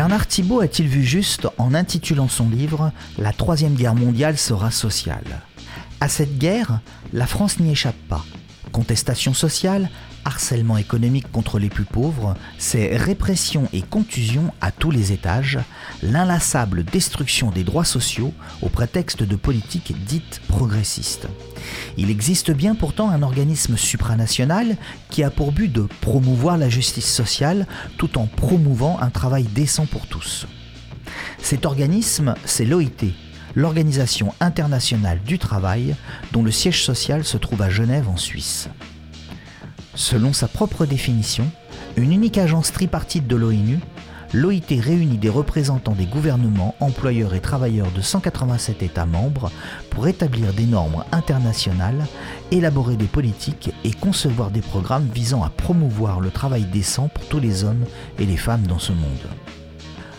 Bernard 0.00 0.28
Thibault 0.28 0.60
a-t-il 0.60 0.88
vu 0.88 1.04
juste 1.04 1.46
en 1.58 1.74
intitulant 1.74 2.26
son 2.26 2.48
livre 2.48 2.90
La 3.18 3.34
Troisième 3.34 3.74
Guerre 3.74 3.94
mondiale 3.94 4.38
sera 4.38 4.70
sociale 4.70 5.42
À 6.00 6.08
cette 6.08 6.38
guerre, 6.38 6.80
la 7.12 7.26
France 7.26 7.60
n'y 7.60 7.72
échappe 7.72 8.00
pas. 8.08 8.24
Contestation 8.72 9.34
sociale, 9.34 9.90
harcèlement 10.24 10.76
économique 10.76 11.30
contre 11.30 11.58
les 11.58 11.68
plus 11.68 11.84
pauvres, 11.84 12.34
c'est 12.58 12.96
répression 12.96 13.68
et 13.72 13.82
contusion 13.82 14.52
à 14.60 14.72
tous 14.72 14.90
les 14.90 15.12
étages, 15.12 15.58
l'inlassable 16.02 16.84
destruction 16.84 17.50
des 17.50 17.64
droits 17.64 17.84
sociaux 17.84 18.32
au 18.62 18.68
prétexte 18.68 19.22
de 19.22 19.36
politiques 19.36 19.94
dites 20.06 20.40
progressistes. 20.48 21.28
Il 21.96 22.10
existe 22.10 22.50
bien 22.50 22.74
pourtant 22.74 23.10
un 23.10 23.22
organisme 23.22 23.76
supranational 23.76 24.76
qui 25.10 25.22
a 25.22 25.30
pour 25.30 25.52
but 25.52 25.72
de 25.72 25.86
promouvoir 26.00 26.58
la 26.58 26.68
justice 26.68 27.12
sociale 27.12 27.66
tout 27.96 28.18
en 28.18 28.26
promouvant 28.26 28.98
un 29.00 29.10
travail 29.10 29.44
décent 29.44 29.86
pour 29.86 30.06
tous. 30.06 30.46
Cet 31.38 31.66
organisme, 31.66 32.34
c'est 32.44 32.64
l'OIT, 32.64 33.14
l'Organisation 33.54 34.34
internationale 34.40 35.20
du 35.24 35.38
travail, 35.38 35.96
dont 36.32 36.42
le 36.42 36.50
siège 36.50 36.84
social 36.84 37.24
se 37.24 37.36
trouve 37.36 37.62
à 37.62 37.70
Genève 37.70 38.08
en 38.08 38.16
Suisse. 38.16 38.68
Selon 40.00 40.32
sa 40.32 40.48
propre 40.48 40.86
définition, 40.86 41.46
une 41.98 42.10
unique 42.10 42.38
agence 42.38 42.72
tripartite 42.72 43.26
de 43.26 43.36
l'ONU, 43.36 43.80
l'OIT 44.32 44.80
réunit 44.80 45.18
des 45.18 45.28
représentants 45.28 45.92
des 45.92 46.06
gouvernements, 46.06 46.74
employeurs 46.80 47.34
et 47.34 47.40
travailleurs 47.40 47.90
de 47.94 48.00
187 48.00 48.82
États 48.82 49.04
membres 49.04 49.52
pour 49.90 50.08
établir 50.08 50.54
des 50.54 50.64
normes 50.64 51.04
internationales, 51.12 52.06
élaborer 52.50 52.96
des 52.96 53.04
politiques 53.04 53.74
et 53.84 53.90
concevoir 53.90 54.50
des 54.50 54.62
programmes 54.62 55.06
visant 55.14 55.44
à 55.44 55.50
promouvoir 55.50 56.20
le 56.20 56.30
travail 56.30 56.64
décent 56.64 57.08
pour 57.08 57.26
tous 57.26 57.38
les 57.38 57.64
hommes 57.64 57.84
et 58.18 58.24
les 58.24 58.38
femmes 58.38 58.66
dans 58.66 58.78
ce 58.78 58.92
monde. 58.92 59.28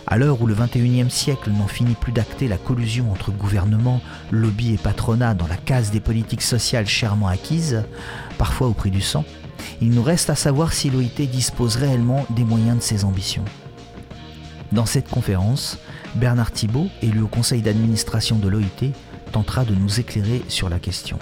À 0.06 0.18
l'heure 0.18 0.40
où 0.44 0.46
le 0.46 0.54
21e 0.54 1.10
siècle 1.10 1.50
n'en 1.50 1.68
finit 1.68 1.96
plus 1.96 2.12
d'acter 2.12 2.48
la 2.48 2.58
collusion 2.58 3.12
entre 3.12 3.32
gouvernement, 3.32 4.00
lobby 4.30 4.76
et 4.76 4.78
patronat 4.78 5.34
dans 5.34 5.48
la 5.48 5.58
case 5.58 5.90
des 5.90 6.02
politiques 6.02 6.44
sociales 6.44 6.88
chèrement 6.88 7.30
acquises, 7.30 7.84
parfois 8.38 8.68
au 8.68 8.74
prix 8.74 8.92
du 8.92 9.02
sang, 9.02 9.26
il 9.82 9.92
nous 9.92 10.04
reste 10.04 10.30
à 10.30 10.36
savoir 10.36 10.74
si 10.74 10.90
l'OIT 10.90 11.28
dispose 11.32 11.76
réellement 11.76 12.26
des 12.30 12.44
moyens 12.44 12.78
de 12.78 12.84
ses 12.84 13.06
ambitions. 13.06 13.46
Dans 14.72 14.86
cette 14.86 15.10
conférence, 15.10 15.78
Bernard 16.16 16.52
Thibault, 16.52 16.88
élu 17.02 17.22
au 17.22 17.28
conseil 17.28 17.62
d'administration 17.62 18.38
de 18.38 18.48
l'OIT, 18.48 18.94
tentera 19.32 19.66
de 19.66 19.76
nous 19.76 20.00
éclairer 20.00 20.42
sur 20.48 20.70
la 20.70 20.80
question. 20.80 21.18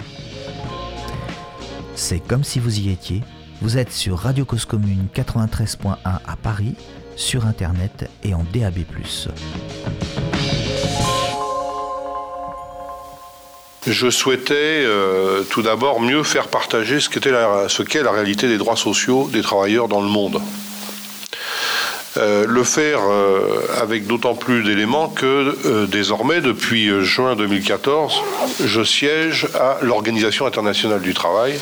C'est 1.94 2.20
comme 2.20 2.44
si 2.44 2.60
vous 2.60 2.80
y 2.80 2.90
étiez. 2.90 3.22
Vous 3.60 3.76
êtes 3.76 3.92
sur 3.92 4.18
Radio 4.18 4.44
Cause 4.44 4.64
Commune 4.64 5.06
93.1 5.14 5.96
à 6.04 6.36
Paris, 6.42 6.74
sur 7.16 7.46
Internet 7.46 8.08
et 8.24 8.32
en 8.32 8.44
DAB+. 8.54 8.78
Je 13.86 14.10
souhaitais 14.10 14.54
euh, 14.84 15.42
tout 15.44 15.62
d'abord 15.62 16.00
mieux 16.00 16.22
faire 16.22 16.48
partager 16.48 17.00
ce 17.00 17.08
qu'est 17.08 17.30
la, 17.30 18.10
réalité 18.10 18.46
des 18.46 18.58
droits 18.58 18.76
sociaux 18.76 19.30
des 19.32 19.40
travailleurs 19.40 19.88
dans 19.88 20.02
le 20.02 20.08
monde. 20.08 20.42
Euh, 22.18 22.44
le 22.46 22.62
faire 22.62 23.00
euh, 23.08 23.62
avec 23.80 24.06
d'autant 24.06 24.34
plus 24.34 24.64
d'éléments 24.64 25.08
que 25.08 25.86
désormais, 25.86 26.42
depuis 26.42 26.90
juin 27.02 27.36
2014, 27.36 28.20
je 28.62 28.84
siège 28.84 29.48
à 29.54 29.78
l'Organisation 29.80 30.44
internationale 30.44 31.00
du 31.00 31.14
travail, 31.14 31.58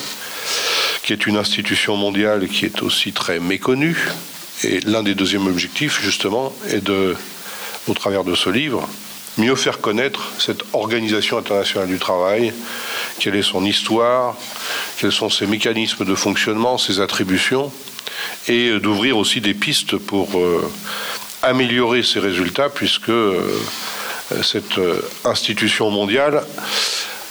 qui 1.05 1.13
est 1.13 1.25
une 1.27 1.37
institution 1.37 1.97
mondiale 1.97 2.49
qui 2.49 2.65
est 2.65 2.83
aussi 2.83 3.13
très 3.13 3.39
méconnue. 3.39 4.09
Et 4.65 4.81
l'un 4.81 5.05
des 5.05 5.15
deuxièmes 5.15 5.47
objectifs, 5.47 6.01
justement, 6.03 6.53
est 6.69 6.83
de, 6.83 7.15
au 7.87 7.95
travers 7.95 8.25
de 8.25 8.35
ce 8.35 8.51
livre, 8.51 8.89
mieux 9.39 9.55
faire 9.55 9.81
connaître 9.81 10.33
cette 10.39 10.63
organisation 10.73 11.39
internationale 11.39 11.89
du 11.89 11.99
travail, 11.99 12.53
quelle 13.19 13.37
est 13.37 13.43
son 13.43 13.65
histoire, 13.65 14.37
quels 14.99 15.13
sont 15.13 15.31
ses 15.31 15.47
mécanismes 15.47 16.05
de 16.05 16.15
fonctionnement, 16.15 16.79
ses 16.79 17.01
attributions, 17.01 17.73
et 18.49 18.79
d'ouvrir 18.81 19.17
aussi 19.17 19.41
des 19.41 19.55
pistes 19.55 19.97
pour 19.97 20.39
euh, 20.39 20.69
améliorer 21.43 22.03
ses 22.03 22.21
résultats, 22.21 22.69
puisque 22.69 23.11
euh, 23.11 23.61
cette 24.43 24.79
euh, 24.79 25.01
institution 25.25 25.91
mondiale 25.91 26.43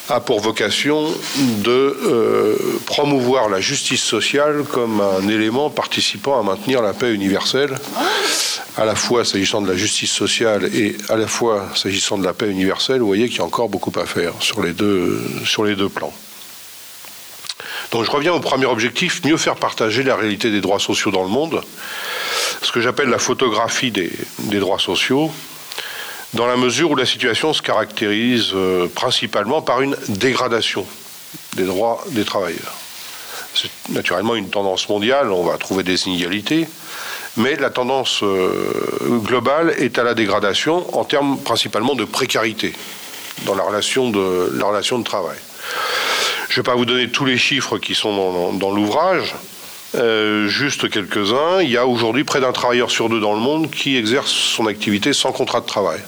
a 0.09 0.21
pour 0.21 0.39
vocation 0.39 1.13
de 1.65 2.57
promouvoir 2.85 3.49
la 3.49 3.59
justice 3.59 4.01
sociale 4.01 4.63
comme 4.71 5.01
un 5.01 5.27
élément 5.27 5.69
participant 5.69 6.39
à 6.39 6.43
maintenir 6.43 6.81
la 6.81 6.93
paix 6.93 7.13
universelle 7.13 7.75
à 8.77 8.85
la 8.85 8.95
fois 8.95 9.25
s'agissant 9.25 9.61
de 9.61 9.67
la 9.67 9.75
justice 9.75 10.11
sociale 10.11 10.65
et 10.73 10.95
à 11.09 11.15
la 11.15 11.27
fois 11.27 11.67
s'agissant 11.75 12.17
de 12.17 12.23
la 12.23 12.33
paix 12.33 12.49
universelle, 12.49 12.99
vous 12.99 13.07
voyez 13.07 13.27
qu'il 13.27 13.39
y 13.39 13.41
a 13.41 13.45
encore 13.45 13.69
beaucoup 13.69 13.91
à 13.99 14.05
faire 14.05 14.33
sur 14.39 14.61
les 14.61 14.73
deux, 14.73 15.19
sur 15.45 15.65
les 15.65 15.75
deux 15.75 15.89
plans. 15.89 16.13
Donc 17.91 18.05
je 18.05 18.11
reviens 18.11 18.33
au 18.33 18.39
premier 18.39 18.65
objectif, 18.65 19.23
mieux 19.25 19.37
faire 19.37 19.55
partager 19.55 20.03
la 20.03 20.15
réalité 20.15 20.51
des 20.51 20.61
droits 20.61 20.79
sociaux 20.79 21.09
dans 21.09 21.23
le 21.23 21.29
monde, 21.29 21.63
ce 22.61 22.71
que 22.71 22.79
j'appelle 22.79 23.09
la 23.09 23.17
photographie 23.17 23.91
des, 23.91 24.11
des, 24.39 24.59
droits 24.59 24.79
sociaux, 24.79 25.31
dans 26.35 26.45
la 26.45 26.57
mesure 26.57 26.91
où 26.91 26.95
la 26.95 27.05
situation 27.05 27.53
se 27.53 27.63
caractérise 27.63 28.51
euh, 28.53 28.87
principalement 28.87 29.61
par 29.61 29.81
une 29.81 29.95
dégradation 30.09 30.85
des 31.55 31.65
droits 31.65 32.05
des 32.09 32.25
travailleurs. 32.25 32.75
C'est 33.55 33.71
naturellement 33.89 34.35
une 34.35 34.49
tendance 34.49 34.87
mondiale, 34.87 35.31
on 35.31 35.43
va 35.43 35.57
trouver 35.57 35.83
des 35.83 36.07
inégalités, 36.07 36.67
mais 37.37 37.55
la 37.55 37.69
tendance 37.69 38.23
euh, 38.23 39.19
globale 39.23 39.73
est 39.77 39.97
à 39.99 40.03
la 40.03 40.13
dégradation 40.13 40.85
en 40.97 41.05
termes 41.05 41.37
principalement 41.39 41.95
de 41.95 42.03
précarité 42.03 42.73
dans 43.45 43.55
la 43.55 43.63
relation 43.63 44.09
de, 44.09 44.51
la 44.57 44.65
relation 44.65 44.97
de 44.99 45.03
travail. 45.03 45.37
Je 46.49 46.53
ne 46.53 46.55
vais 46.57 46.71
pas 46.71 46.75
vous 46.75 46.85
donner 46.85 47.09
tous 47.09 47.25
les 47.25 47.37
chiffres 47.37 47.77
qui 47.77 47.93
sont 47.93 48.53
dans, 48.53 48.71
l'ouvrage, 48.71 49.35
euh, 49.95 50.47
juste 50.47 50.89
quelques-uns. 50.89 51.61
Il 51.61 51.69
y 51.69 51.77
a 51.77 51.85
aujourd'hui 51.85 52.23
près 52.23 52.41
d'un 52.41 52.51
travailleur 52.51 52.89
sur 52.89 53.09
deux 53.09 53.19
dans 53.19 53.33
le 53.33 53.39
monde 53.39 53.69
qui 53.69 53.95
exerce 53.95 54.31
son 54.31 54.65
activité 54.65 55.13
sans 55.13 55.31
contrat 55.31 55.61
de 55.61 55.67
travail. 55.67 55.99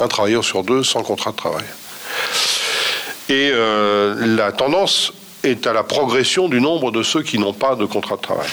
Un 0.00 0.08
travailleur 0.08 0.44
sur 0.44 0.64
deux 0.64 0.82
sans 0.82 1.02
contrat 1.02 1.30
de 1.30 1.36
travail. 1.36 1.64
Et 3.28 3.50
euh, 3.52 4.36
la 4.36 4.50
tendance 4.50 5.12
est 5.44 5.68
à 5.68 5.72
la 5.72 5.84
progression 5.84 6.48
du 6.48 6.60
nombre 6.60 6.90
de 6.90 7.02
ceux 7.04 7.22
qui 7.22 7.38
n'ont 7.38 7.52
pas 7.52 7.76
de 7.76 7.84
contrat 7.84 8.16
de 8.16 8.22
travail. 8.22 8.48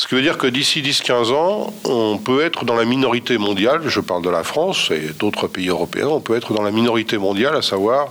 Ce 0.00 0.08
qui 0.08 0.14
veut 0.14 0.22
dire 0.22 0.38
que 0.38 0.46
d'ici 0.46 0.80
10-15 0.80 1.30
ans, 1.34 1.74
on 1.84 2.16
peut 2.16 2.40
être 2.40 2.64
dans 2.64 2.74
la 2.74 2.86
minorité 2.86 3.36
mondiale, 3.36 3.82
je 3.84 4.00
parle 4.00 4.22
de 4.22 4.30
la 4.30 4.44
France 4.44 4.90
et 4.90 5.12
d'autres 5.18 5.46
pays 5.46 5.68
européens, 5.68 6.06
on 6.06 6.20
peut 6.20 6.34
être 6.36 6.54
dans 6.54 6.62
la 6.62 6.70
minorité 6.70 7.18
mondiale, 7.18 7.54
à 7.54 7.60
savoir 7.60 8.08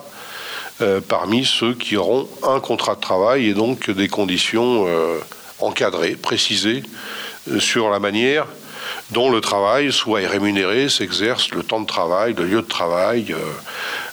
euh, 0.81 1.01
parmi 1.01 1.45
ceux 1.45 1.73
qui 1.73 1.97
auront 1.97 2.29
un 2.43 2.59
contrat 2.59 2.93
de 2.93 2.99
travail 2.99 3.47
et 3.47 3.55
donc 3.55 3.89
des 3.89 4.07
conditions 4.07 4.85
euh, 4.87 5.17
encadrées, 5.57 6.11
précisées 6.11 6.83
euh, 7.49 7.59
sur 7.59 7.89
la 7.89 7.97
manière 7.97 8.45
dont 9.09 9.31
le 9.31 9.41
travail 9.41 9.91
soit 9.91 10.19
rémunéré, 10.27 10.89
s'exerce, 10.89 11.49
le 11.49 11.63
temps 11.63 11.81
de 11.81 11.87
travail, 11.87 12.35
le 12.37 12.45
lieu 12.45 12.61
de 12.61 12.67
travail, 12.67 13.35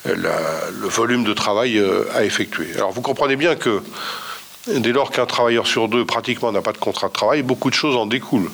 le 0.06 0.88
volume 0.88 1.24
de 1.24 1.34
travail 1.34 1.82
à 2.14 2.24
effectuer. 2.24 2.68
Alors 2.74 2.92
vous 2.92 3.02
comprenez 3.02 3.36
bien 3.36 3.54
que 3.54 3.82
Dès 4.66 4.92
lors 4.92 5.10
qu'un 5.10 5.26
travailleur 5.26 5.66
sur 5.66 5.88
deux 5.88 6.04
pratiquement 6.04 6.50
n'a 6.50 6.60
pas 6.60 6.72
de 6.72 6.78
contrat 6.78 7.08
de 7.08 7.12
travail, 7.12 7.42
beaucoup 7.42 7.70
de 7.70 7.74
choses 7.74 7.94
en 7.94 8.06
découlent. 8.06 8.50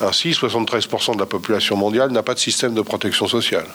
Ainsi, 0.00 0.30
73% 0.30 1.14
de 1.14 1.18
la 1.18 1.26
population 1.26 1.76
mondiale 1.76 2.10
n'a 2.10 2.22
pas 2.22 2.34
de 2.34 2.38
système 2.38 2.74
de 2.74 2.82
protection 2.82 3.26
sociale. 3.26 3.66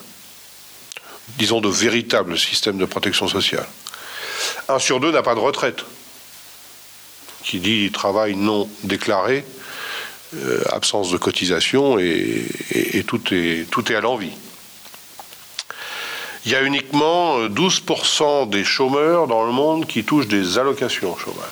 Disons 1.37 1.59
de 1.59 1.67
véritable 1.67 2.37
système 2.37 2.77
de 2.77 2.85
protection 2.85 3.27
sociale. 3.27 3.67
Un 4.69 4.79
sur 4.79 4.99
deux 4.99 5.11
n'a 5.11 5.23
pas 5.23 5.35
de 5.35 5.39
retraite. 5.39 5.83
Qui 7.43 7.59
dit 7.59 7.91
travail 7.91 8.35
non 8.35 8.69
déclaré, 8.83 9.43
euh, 10.35 10.63
absence 10.69 11.11
de 11.11 11.17
cotisation 11.17 11.97
et, 11.99 13.03
tout, 13.05 13.33
est, 13.33 13.69
tout 13.69 13.91
est 13.91 13.95
à 13.95 14.01
l'envie 14.01 14.31
il 16.45 16.51
y 16.51 16.55
a 16.55 16.63
uniquement 16.63 17.47
12% 17.47 18.23
euh, 18.23 18.45
des 18.45 18.63
chômeurs 18.63 19.27
dans 19.27 19.45
le 19.45 19.51
monde 19.51 19.85
qui 19.85 20.03
touchent 20.03 20.27
des 20.27 20.57
allocations 20.57 21.15
chômage. 21.17 21.45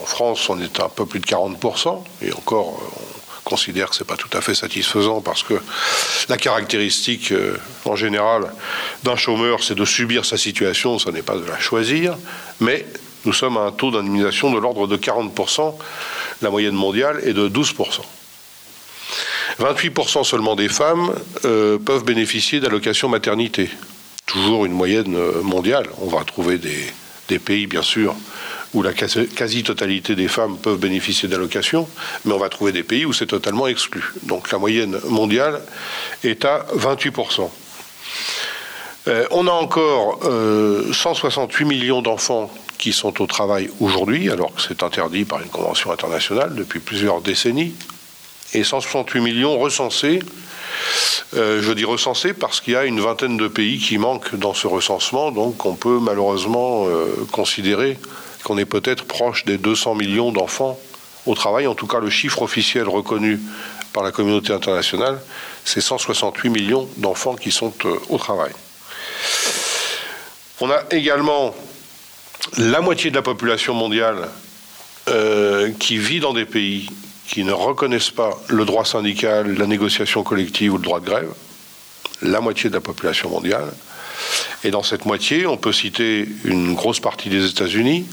En 0.00 0.04
France, 0.04 0.48
on 0.50 0.60
est 0.60 0.80
un 0.80 0.88
peu 0.88 1.06
plus 1.06 1.20
de 1.20 1.26
40%, 1.26 2.04
et 2.22 2.32
encore, 2.32 2.80
euh, 2.80 3.00
on 3.38 3.48
considère 3.48 3.90
que 3.90 3.96
ce 3.96 4.02
n'est 4.02 4.06
pas 4.06 4.16
tout 4.16 4.28
à 4.36 4.42
fait 4.42 4.54
satisfaisant 4.54 5.22
parce 5.22 5.42
que 5.42 5.54
la 6.28 6.36
caractéristique, 6.36 7.32
euh, 7.32 7.56
en 7.86 7.96
général, 7.96 8.52
d'un 9.04 9.16
chômeur, 9.16 9.64
c'est 9.64 9.74
de 9.74 9.84
subir 9.86 10.26
sa 10.26 10.36
situation, 10.36 10.98
ça 10.98 11.10
n'est 11.10 11.22
pas 11.22 11.36
de 11.36 11.44
la 11.46 11.58
choisir, 11.58 12.16
mais 12.60 12.86
nous 13.24 13.32
sommes 13.32 13.56
à 13.56 13.62
un 13.62 13.72
taux 13.72 13.90
d'indemnisation 13.90 14.52
de 14.52 14.58
l'ordre 14.58 14.86
de 14.86 14.96
40%, 14.96 15.74
la 16.42 16.50
moyenne 16.50 16.74
mondiale 16.74 17.20
est 17.24 17.32
de 17.32 17.48
12%. 17.48 18.02
28% 19.58 20.24
seulement 20.24 20.54
des 20.54 20.68
femmes 20.68 21.12
euh, 21.44 21.78
peuvent 21.78 22.04
bénéficier 22.04 22.60
d'allocations 22.60 23.08
maternité. 23.08 23.68
Toujours 24.26 24.64
une 24.64 24.72
moyenne 24.72 25.16
euh, 25.16 25.42
mondiale. 25.42 25.86
On 26.00 26.08
va 26.08 26.22
trouver 26.24 26.58
des, 26.58 27.38
pays, 27.40 27.66
bien 27.66 27.82
sûr, 27.82 28.14
où 28.72 28.82
la 28.82 28.92
quasi-totalité 28.92 30.14
des 30.14 30.28
femmes 30.28 30.56
peuvent 30.56 30.78
bénéficier 30.78 31.28
d'allocations, 31.28 31.88
mais 32.24 32.32
on 32.32 32.38
va 32.38 32.48
trouver 32.48 32.72
des 32.72 32.82
pays 32.82 33.04
où 33.04 33.12
c'est 33.12 33.26
totalement 33.26 33.66
exclu. 33.66 34.02
Donc 34.22 34.50
la 34.50 34.58
moyenne 34.58 34.98
mondiale 35.08 35.60
est 36.24 36.44
à 36.44 36.64
28%. 36.76 37.50
Euh, 39.08 39.26
on 39.30 39.46
a 39.46 39.50
encore 39.50 40.20
168 40.92 41.64
millions 41.64 42.00
d'enfants 42.00 42.50
qui 42.78 42.92
sont 42.92 43.20
au 43.20 43.26
travail 43.26 43.70
aujourd'hui, 43.80 44.30
alors 44.30 44.54
que 44.54 44.62
c'est 44.62 44.82
interdit 44.82 45.24
par 45.24 45.42
une 45.42 45.48
convention 45.48 45.90
internationale 45.90 46.54
depuis 46.54 46.78
plusieurs 46.78 47.20
décennies, 47.20 47.74
et 48.54 48.64
168 48.64 49.20
millions 49.20 49.58
recensés. 49.58 50.20
Euh, 51.34 51.60
je 51.60 51.72
dis 51.72 51.84
recensés 51.84 52.32
parce 52.32 52.60
qu'il 52.60 52.72
y 52.72 52.76
a 52.76 52.84
une 52.84 53.00
vingtaine 53.00 53.36
de 53.36 53.48
pays 53.48 53.78
qui 53.78 53.98
manquent 53.98 54.34
dans 54.34 54.54
ce 54.54 54.66
recensement, 54.66 55.30
donc 55.30 55.66
on 55.66 55.74
peut 55.74 55.98
malheureusement 56.00 56.86
euh, 56.86 57.26
considérer 57.32 57.98
qu'on 58.44 58.56
est 58.56 58.64
peut-être 58.64 59.04
proche 59.04 59.44
des 59.44 59.58
200 59.58 59.94
millions 59.94 60.32
d'enfants 60.32 60.78
au 61.26 61.34
travail. 61.34 61.66
En 61.66 61.74
tout 61.74 61.86
cas, 61.86 61.98
le 61.98 62.08
chiffre 62.08 62.42
officiel 62.42 62.88
reconnu 62.88 63.40
par 63.92 64.02
la 64.02 64.12
communauté 64.12 64.52
internationale, 64.52 65.20
c'est 65.64 65.80
168 65.80 66.48
millions 66.48 66.88
d'enfants 66.96 67.34
qui 67.34 67.50
sont 67.50 67.74
euh, 67.84 67.96
au 68.08 68.16
travail. 68.16 68.52
On 70.60 70.70
a 70.70 70.82
également 70.90 71.54
la 72.56 72.80
moitié 72.80 73.10
de 73.10 73.16
la 73.16 73.22
population 73.22 73.74
mondiale 73.74 74.28
qui 75.78 75.96
vit 75.96 76.20
dans 76.20 76.34
des 76.34 76.44
pays 76.44 76.90
qui 77.28 77.44
ne 77.44 77.52
reconnaissent 77.52 78.10
pas 78.10 78.30
le 78.48 78.64
droit 78.64 78.86
syndical, 78.86 79.54
la 79.56 79.66
négociation 79.66 80.22
collective 80.22 80.72
ou 80.72 80.76
le 80.78 80.82
droit 80.82 80.98
de 80.98 81.06
grève, 81.06 81.30
la 82.22 82.40
moitié 82.40 82.70
de 82.70 82.74
la 82.74 82.80
population 82.80 83.28
mondiale. 83.28 83.70
Et 84.64 84.70
dans 84.70 84.82
cette 84.82 85.04
moitié, 85.04 85.46
on 85.46 85.58
peut 85.58 85.72
citer 85.72 86.26
une 86.44 86.74
grosse 86.74 87.00
partie 87.00 87.28
des 87.28 87.48
États-Unis, 87.48 88.06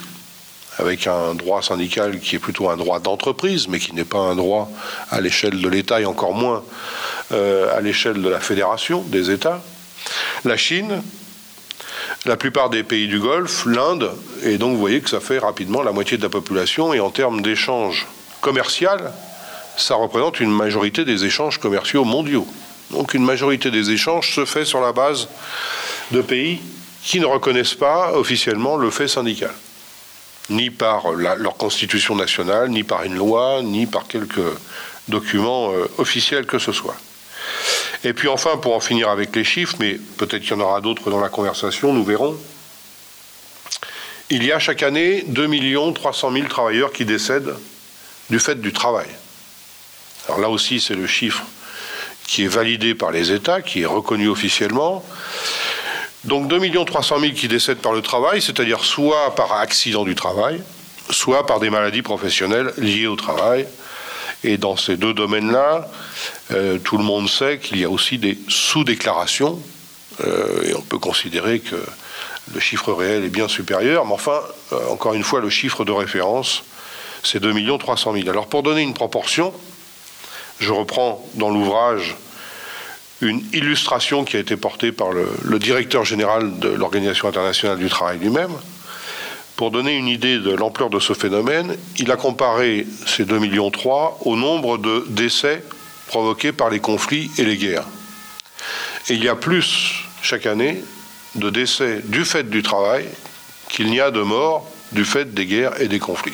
avec 0.77 1.07
un 1.07 1.33
droit 1.33 1.61
syndical 1.61 2.19
qui 2.19 2.35
est 2.35 2.39
plutôt 2.39 2.69
un 2.69 2.75
droit 2.75 2.99
d'entreprise, 2.99 3.69
mais 3.69 3.79
qui 3.79 3.95
n'est 3.95 4.03
pas 4.03 4.19
un 4.19 4.35
droit 4.35 4.69
à 5.09 5.21
l'échelle 5.21 5.61
de 5.61 5.69
l'État 5.69 6.01
et 6.01 6.05
encore 6.05 6.33
moins 6.33 6.63
euh, 7.31 7.75
à 7.75 7.79
l'échelle 7.79 8.21
de 8.21 8.27
la 8.27 8.41
fédération 8.41 9.01
des 9.01 9.31
États. 9.31 9.63
La 10.43 10.57
Chine, 10.57 11.01
la 12.25 12.35
plupart 12.35 12.69
des 12.69 12.83
pays 12.83 13.07
du 13.07 13.19
Golfe, 13.19 13.65
l'Inde, 13.65 14.11
et 14.43 14.57
donc 14.57 14.73
vous 14.73 14.79
voyez 14.79 14.99
que 14.99 15.09
ça 15.09 15.21
fait 15.21 15.39
rapidement 15.39 15.81
la 15.81 15.93
moitié 15.93 16.17
de 16.17 16.23
la 16.23 16.29
population, 16.29 16.93
et 16.93 16.99
en 16.99 17.11
termes 17.11 17.41
d'échanges 17.41 18.05
commerciaux, 18.45 18.89
ça 19.75 19.95
représente 19.95 20.39
une 20.39 20.51
majorité 20.51 21.03
des 21.03 21.25
échanges 21.25 21.57
commerciaux 21.57 22.05
mondiaux. 22.05 22.47
Donc 22.91 23.15
une 23.15 23.25
majorité 23.25 23.71
des 23.71 23.89
échanges 23.89 24.35
se 24.35 24.45
fait 24.45 24.65
sur 24.65 24.81
la 24.81 24.91
base 24.91 25.27
de 26.11 26.21
pays 26.21 26.61
qui 27.03 27.19
ne 27.19 27.25
reconnaissent 27.25 27.73
pas 27.73 28.13
officiellement 28.13 28.77
le 28.77 28.91
fait 28.91 29.07
syndical, 29.07 29.53
ni 30.51 30.69
par 30.69 31.11
leur 31.13 31.57
constitution 31.57 32.15
nationale, 32.15 32.69
ni 32.69 32.83
par 32.83 33.03
une 33.03 33.15
loi, 33.15 33.61
ni 33.63 33.87
par 33.87 34.07
quelques 34.07 34.51
documents 35.07 35.71
euh, 35.71 35.89
officiels 35.97 36.45
que 36.45 36.59
ce 36.59 36.71
soit. 36.71 36.97
Et 38.03 38.13
puis 38.13 38.27
enfin, 38.27 38.57
pour 38.57 38.75
en 38.75 38.79
finir 38.79 39.09
avec 39.09 39.35
les 39.35 39.43
chiffres, 39.43 39.75
mais 39.79 39.99
peut-être 40.17 40.43
qu'il 40.43 40.51
y 40.51 40.53
en 40.53 40.59
aura 40.59 40.81
d'autres 40.81 41.09
dans 41.09 41.19
la 41.19 41.29
conversation, 41.29 41.93
nous 41.93 42.03
verrons. 42.03 42.37
Il 44.29 44.43
y 44.43 44.51
a 44.51 44.59
chaque 44.59 44.83
année 44.83 45.23
2 45.27 45.93
300 45.93 46.31
000 46.31 46.47
travailleurs 46.47 46.91
qui 46.91 47.05
décèdent 47.05 47.55
du 48.29 48.39
fait 48.39 48.59
du 48.59 48.73
travail. 48.73 49.07
Alors 50.27 50.39
là 50.39 50.49
aussi, 50.49 50.79
c'est 50.79 50.95
le 50.95 51.07
chiffre 51.07 51.43
qui 52.27 52.45
est 52.45 52.47
validé 52.47 52.95
par 52.95 53.11
les 53.11 53.31
États, 53.31 53.61
qui 53.61 53.81
est 53.81 53.85
reconnu 53.85 54.27
officiellement. 54.27 55.05
Donc 56.23 56.47
2 56.47 56.85
300 56.85 57.19
000 57.19 57.33
qui 57.33 57.47
décèdent 57.47 57.79
par 57.79 57.93
le 57.93 58.01
travail, 58.01 58.41
c'est-à-dire 58.41 58.83
soit 58.83 59.35
par 59.35 59.53
accident 59.53 60.03
du 60.03 60.15
travail, 60.15 60.61
soit 61.11 61.45
par 61.45 61.59
des 61.59 61.69
maladies 61.69 62.01
professionnelles 62.01 62.73
liées 62.77 63.07
au 63.07 63.15
travail. 63.15 63.67
Et 64.43 64.57
dans 64.57 64.75
ces 64.75 64.97
deux 64.97 65.13
domaines-là, 65.13 65.87
euh, 66.51 66.77
tout 66.79 66.97
le 66.97 67.03
monde 67.03 67.29
sait 67.29 67.59
qu'il 67.59 67.79
y 67.79 67.83
a 67.83 67.89
aussi 67.89 68.17
des 68.17 68.37
sous-déclarations, 68.47 69.61
euh, 70.23 70.63
et 70.63 70.75
on 70.75 70.81
peut 70.81 70.99
considérer 70.99 71.59
que 71.59 71.75
le 72.53 72.59
chiffre 72.59 72.91
réel 72.93 73.23
est 73.23 73.29
bien 73.29 73.47
supérieur, 73.47 74.05
mais 74.05 74.13
enfin, 74.13 74.39
euh, 74.73 74.87
encore 74.89 75.13
une 75.13 75.23
fois, 75.23 75.41
le 75.41 75.49
chiffre 75.49 75.83
de 75.85 75.91
référence, 75.91 76.63
c'est 77.25 77.39
2 77.39 77.77
300 77.77 78.13
000. 78.13 78.29
Alors 78.29 78.47
pour 78.47 78.63
donner 78.63 78.81
une 78.81 78.93
proportion, 78.93 79.53
je 80.59 80.71
reprends 80.71 81.25
dans 81.35 81.49
l'ouvrage 81.49 82.15
une 83.21 83.43
illustration 83.53 84.23
qui 84.23 84.37
a 84.37 84.39
été 84.39 84.57
portée 84.57 84.91
par 84.91 85.09
le 85.11 85.59
directeur 85.59 86.05
général 86.05 86.59
de 86.59 86.69
l'Organisation 86.69 87.27
internationale 87.27 87.79
du 87.79 87.89
travail 87.89 88.19
lui-même. 88.19 88.51
Pour 89.55 89.71
donner 89.71 89.95
une 89.95 90.09
idée 90.09 90.37
de 90.39 90.51
l'ampleur 90.51 90.89
de 90.89 90.99
ce 90.99 91.13
phénomène, 91.13 91.77
il 91.97 92.11
a 92.11 92.17
comparé 92.17 92.85
ces 93.07 93.23
2,3 93.23 93.39
millions 93.39 93.71
au 94.21 94.35
nombre 94.35 94.77
de 94.77 95.05
décès 95.07 95.63
provoqués 96.07 96.51
par 96.51 96.69
les 96.69 96.79
conflits 96.79 97.31
et 97.37 97.45
les 97.45 97.55
guerres. 97.55 97.85
Et 99.09 99.13
il 99.13 99.23
y 99.23 99.29
a 99.29 99.35
plus 99.35 100.03
chaque 100.21 100.45
année 100.45 100.83
de 101.35 101.49
décès 101.49 102.01
du 102.03 102.25
fait 102.25 102.49
du 102.49 102.63
travail 102.63 103.05
qu'il 103.69 103.87
n'y 103.87 104.01
a 104.01 104.11
de 104.11 104.21
morts 104.21 104.69
du 104.91 105.05
fait 105.05 105.33
des 105.33 105.45
guerres 105.45 105.79
et 105.81 105.87
des 105.87 105.99
conflits. 105.99 106.33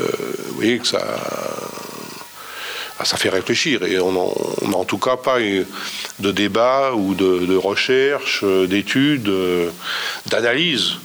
Euh, 0.00 0.06
vous 0.48 0.54
voyez 0.54 0.78
que 0.78 0.86
ça, 0.86 1.04
ah, 2.98 3.04
ça 3.04 3.16
fait 3.16 3.28
réfléchir. 3.28 3.82
Et 3.84 3.98
on 3.98 4.12
n'a 4.12 4.76
en 4.76 4.84
tout 4.84 4.98
cas 4.98 5.16
pas 5.16 5.38
de 5.38 6.32
débat 6.32 6.92
ou 6.94 7.14
de, 7.14 7.56
recherche, 7.56 8.44
d'études, 8.44 9.30
d'analyse 10.26 10.96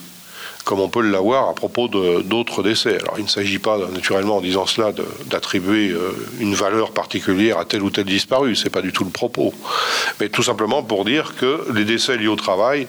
comme 0.65 0.79
on 0.79 0.89
peut 0.89 1.01
l'avoir 1.01 1.47
à 1.47 1.53
propos 1.53 1.87
d'autres 1.87 2.63
décès. 2.63 2.97
Alors 2.99 3.15
il 3.17 3.23
ne 3.23 3.29
s'agit 3.29 3.59
pas 3.59 3.77
naturellement 3.93 4.37
en 4.37 4.41
disant 4.41 4.65
cela 4.65 4.91
d'attribuer 5.27 5.91
euh, 5.91 6.11
une 6.39 6.55
valeur 6.55 6.91
particulière 6.91 7.59
à 7.59 7.65
tel 7.65 7.83
ou 7.83 7.91
tel 7.91 8.05
disparu, 8.05 8.55
c'est 8.55 8.71
pas 8.71 8.81
du 8.81 8.91
tout 8.91 9.05
le 9.05 9.11
propos, 9.11 9.53
mais 10.19 10.27
tout 10.27 10.43
simplement 10.43 10.83
pour 10.83 11.05
dire 11.05 11.35
que 11.39 11.67
les 11.73 11.85
décès 11.85 12.17
liés 12.17 12.27
au 12.27 12.35
travail 12.35 12.87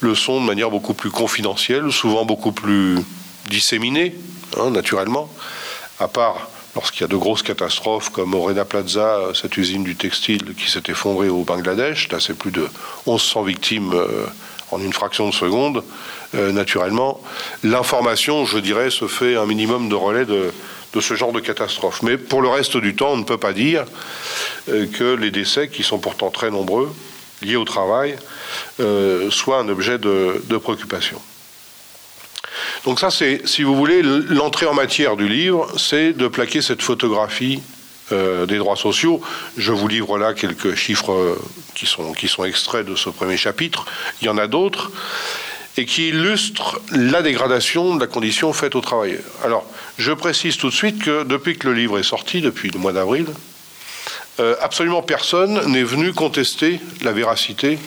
le 0.00 0.16
sont 0.16 0.40
de 0.40 0.46
manière 0.46 0.68
beaucoup 0.68 0.94
plus 0.94 1.10
confidentielle, 1.10 1.92
souvent 1.92 2.24
beaucoup 2.24 2.50
plus 2.50 2.98
disséminée, 3.48 4.14
hein, 4.58 4.70
naturellement, 4.70 5.32
à 5.98 6.08
part 6.08 6.48
lorsqu'il 6.74 7.02
y 7.02 7.04
a 7.04 7.08
de 7.08 7.16
grosses 7.16 7.42
catastrophes 7.42 8.10
comme 8.10 8.34
au 8.34 8.52
Plaza, 8.64 9.18
cette 9.34 9.56
usine 9.56 9.84
du 9.84 9.94
textile 9.94 10.54
qui 10.54 10.70
s'est 10.70 10.82
effondrée 10.88 11.28
au 11.28 11.44
Bangladesh, 11.44 12.08
là 12.10 12.18
c'est 12.18 12.34
plus 12.34 12.50
de 12.50 12.66
1100 13.06 13.42
victimes 13.42 13.92
euh, 13.92 14.26
en 14.72 14.80
une 14.80 14.92
fraction 14.92 15.28
de 15.28 15.34
seconde, 15.34 15.84
euh, 16.34 16.50
naturellement, 16.50 17.20
l'information, 17.62 18.44
je 18.44 18.58
dirais, 18.58 18.90
se 18.90 19.06
fait 19.06 19.36
un 19.36 19.46
minimum 19.46 19.88
de 19.88 19.94
relais 19.94 20.24
de, 20.24 20.50
ce 20.98 21.14
genre 21.14 21.32
de 21.32 21.40
catastrophe. 21.40 22.02
Mais 22.02 22.16
pour 22.16 22.42
le 22.42 22.48
reste 22.48 22.76
du 22.76 22.94
temps, 22.94 23.12
on 23.12 23.16
ne 23.18 23.24
peut 23.24 23.38
pas 23.38 23.52
dire 23.52 23.84
euh, 24.70 24.86
que 24.86 25.14
les 25.14 25.30
décès, 25.30 25.68
qui 25.68 25.82
sont 25.82 25.98
pourtant 25.98 26.30
très 26.30 26.50
nombreux, 26.50 26.92
liés 27.42 27.56
au 27.56 27.64
travail, 27.64 28.16
euh, 28.80 29.30
soient 29.30 29.58
un 29.58 29.68
objet 29.68 29.98
de, 29.98 30.40
préoccupation. 30.62 31.20
Donc 32.84 32.98
ça, 32.98 33.10
c'est, 33.10 33.42
si 33.46 33.62
vous 33.62 33.76
voulez, 33.76 34.02
l'entrée 34.02 34.66
en 34.66 34.74
matière 34.74 35.16
du 35.16 35.28
livre, 35.28 35.68
c'est 35.78 36.12
de 36.12 36.28
plaquer 36.28 36.62
cette 36.62 36.82
photographie 36.82 37.62
des 38.10 38.58
droits 38.58 38.76
sociaux. 38.76 39.22
Je 39.56 39.72
vous 39.72 39.88
livre 39.88 40.18
là 40.18 40.34
quelques 40.34 40.74
chiffres 40.74 41.38
qui 41.74 41.86
sont, 41.86 42.12
qui 42.12 42.28
sont 42.28 42.44
extraits 42.44 42.84
de 42.84 42.94
ce 42.94 43.08
premier 43.08 43.38
chapitre. 43.38 43.86
Il 44.20 44.26
y 44.26 44.28
en 44.28 44.36
a 44.36 44.48
d'autres 44.48 44.90
et 45.76 45.86
qui 45.86 46.08
illustre 46.08 46.80
la 46.90 47.22
dégradation 47.22 47.94
de 47.94 48.00
la 48.00 48.06
condition 48.06 48.52
faite 48.52 48.74
aux 48.74 48.80
travailleurs. 48.80 49.22
Alors, 49.44 49.64
je 49.98 50.12
précise 50.12 50.56
tout 50.56 50.68
de 50.68 50.74
suite 50.74 51.02
que 51.02 51.24
depuis 51.24 51.56
que 51.56 51.68
le 51.68 51.74
livre 51.74 51.98
est 51.98 52.02
sorti, 52.02 52.40
depuis 52.40 52.70
le 52.70 52.78
mois 52.78 52.92
d'avril, 52.92 53.26
euh, 54.40 54.54
absolument 54.60 55.02
personne 55.02 55.66
n'est 55.70 55.82
venu 55.82 56.12
contester 56.12 56.80
la 57.02 57.12
véracité 57.12 57.78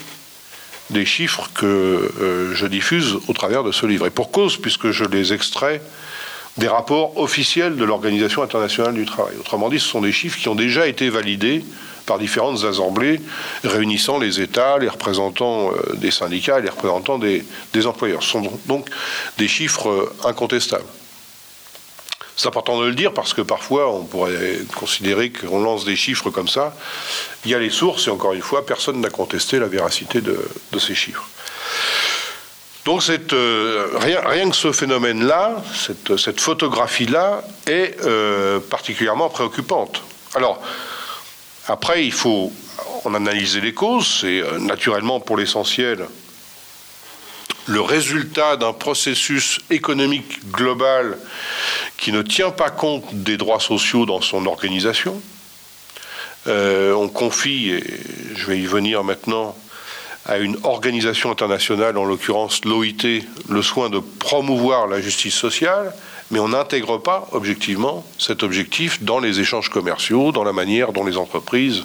des 0.90 1.06
chiffres 1.06 1.50
que 1.54 1.66
euh, 1.66 2.54
je 2.54 2.68
diffuse 2.68 3.18
au 3.28 3.34
travers 3.34 3.64
de 3.64 3.72
ce 3.72 3.86
livre. 3.86 4.06
Et 4.06 4.12
pour 4.12 4.32
cause, 4.32 4.58
puisque 4.58 4.92
je 4.92 5.06
les 5.06 5.34
extrais 5.34 5.82
des 6.58 6.68
rapports 6.68 7.18
officiels 7.18 7.76
de 7.76 7.84
l'Organisation 7.84 8.42
internationale 8.42 8.94
du 8.94 9.06
travail. 9.06 9.36
Autrement 9.40 9.70
dit, 9.70 9.80
ce 9.80 9.88
sont 9.88 10.02
des 10.02 10.12
chiffres 10.12 10.40
qui 10.40 10.48
ont 10.48 10.56
déjà 10.56 10.88
été 10.88 11.10
validés 11.10 11.66
par 12.06 12.20
différentes 12.20 12.64
assemblées 12.64 13.20
réunissant 13.64 14.20
les 14.20 14.40
États, 14.40 14.78
les 14.78 14.88
représentants 14.88 15.72
euh, 15.72 15.96
des 15.96 16.12
syndicats 16.12 16.60
et 16.60 16.62
les 16.62 16.70
représentants 16.70 17.18
des, 17.18 17.44
employeurs. 17.86 18.24
Ce 18.24 18.32
sont 18.32 18.52
donc 18.68 18.90
des 19.38 19.48
chiffres 19.48 19.90
euh, 19.90 20.14
incontestables. 20.24 20.86
C'est 22.38 22.48
important 22.48 22.80
de 22.82 22.86
le 22.86 22.94
dire 22.96 23.14
parce 23.14 23.34
que 23.34 23.42
parfois 23.42 23.90
on 23.90 24.04
pourrait 24.04 24.60
considérer 24.76 25.32
qu'on 25.32 25.62
lance 25.62 25.86
des 25.86 25.96
chiffres 25.96 26.30
comme 26.30 26.48
ça. 26.48 26.76
Il 27.46 27.52
y 27.52 27.56
a 27.56 27.60
les 27.60 27.70
sources 27.70 28.08
et 28.08 28.10
encore 28.10 28.34
une 28.34 28.42
fois, 28.42 28.66
personne 28.66 29.00
n'a 29.00 29.10
contesté 29.10 29.60
la 29.60 29.68
véracité 29.68 30.22
de, 30.22 30.38
ces 30.80 30.96
chiffres. 30.96 31.26
Donc 32.84 33.02
euh, 33.10 33.88
rien, 33.96 34.50
que 34.50 34.56
ce 34.56 34.72
phénomène-là, 34.72 35.64
cette, 35.74 36.40
photographie-là, 36.40 37.44
est 37.68 37.98
particulièrement 38.70 39.30
préoccupante. 39.30 40.04
Alors, 40.36 40.62
après, 41.68 42.06
il 42.06 42.12
faut 42.12 42.52
en 43.06 43.14
analyser 43.14 43.62
les 43.62 43.74
causes. 43.74 44.20
C'est 44.22 44.42
euh, 44.42 44.60
naturellement, 44.60 45.20
pour 45.20 45.38
l'essentiel, 45.38 46.08
le 47.68 47.82
résultat 47.82 48.58
d'un 48.58 48.74
processus 48.74 49.60
économique 49.70 50.52
global 50.52 51.18
qui 51.98 52.12
ne 52.12 52.22
tient 52.22 52.52
pas 52.52 52.70
compte 52.70 53.04
des 53.14 53.38
droits 53.38 53.60
sociaux 53.60 54.06
dans 54.06 54.22
son 54.22 54.46
organisation. 54.46 55.22
Euh, 56.48 56.94
on 56.94 57.08
confie, 57.08 57.72
et 57.72 57.84
je 58.36 58.46
vais 58.46 58.60
y 58.60 58.66
venir 58.66 59.04
maintenant, 59.04 59.56
à 60.28 60.38
une 60.38 60.58
organisation 60.64 61.32
internationale, 61.32 61.98
en 61.98 62.06
l'occurrence 62.06 62.66
l'OIT, 62.66 63.24
le 63.50 63.62
soin 63.62 63.90
de 63.90 64.00
promouvoir 64.00 64.88
la 64.88 65.02
justice 65.02 65.36
sociale, 65.36 65.94
mais 66.32 66.40
on 66.40 66.50
n'intègre 66.50 66.98
pas 66.98 67.28
objectivement 67.32 68.06
cet 68.18 68.42
objectif 68.42 69.04
dans 69.04 69.20
les 69.20 69.40
échanges 69.40 69.70
commerciaux, 69.70 70.32
dans 70.32 70.44
la 70.44 70.54
manière 70.54 70.94
dont 70.94 71.06
les 71.06 71.18
entreprises 71.18 71.84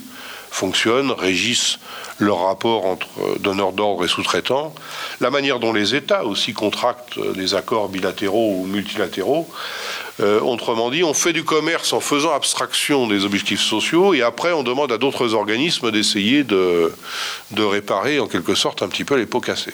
fonctionnent, 0.50 1.12
régissent 1.12 1.78
leur 2.18 2.44
rapport 2.44 2.84
entre 2.84 3.08
donneurs 3.38 3.72
d'ordre 3.72 4.04
et 4.04 4.08
sous-traitants, 4.08 4.74
la 5.20 5.30
manière 5.30 5.58
dont 5.58 5.72
les 5.72 5.94
États 5.94 6.24
aussi 6.24 6.52
contractent 6.52 7.18
des 7.34 7.54
accords 7.54 7.88
bilatéraux 7.88 8.56
ou 8.58 8.66
multilatéraux. 8.66 9.48
Euh, 10.20 10.40
autrement 10.40 10.90
dit, 10.90 11.02
on 11.02 11.14
fait 11.14 11.32
du 11.32 11.44
commerce 11.44 11.92
en 11.92 12.00
faisant 12.00 12.34
abstraction 12.34 13.06
des 13.06 13.24
objectifs 13.24 13.62
sociaux 13.62 14.12
et 14.12 14.22
après 14.22 14.52
on 14.52 14.62
demande 14.62 14.92
à 14.92 14.98
d'autres 14.98 15.34
organismes 15.34 15.90
d'essayer 15.90 16.44
de, 16.44 16.92
de 17.52 17.62
réparer 17.62 18.20
en 18.20 18.26
quelque 18.26 18.54
sorte 18.54 18.82
un 18.82 18.88
petit 18.88 19.04
peu 19.04 19.16
les 19.16 19.26
pots 19.26 19.40
cassés. 19.40 19.72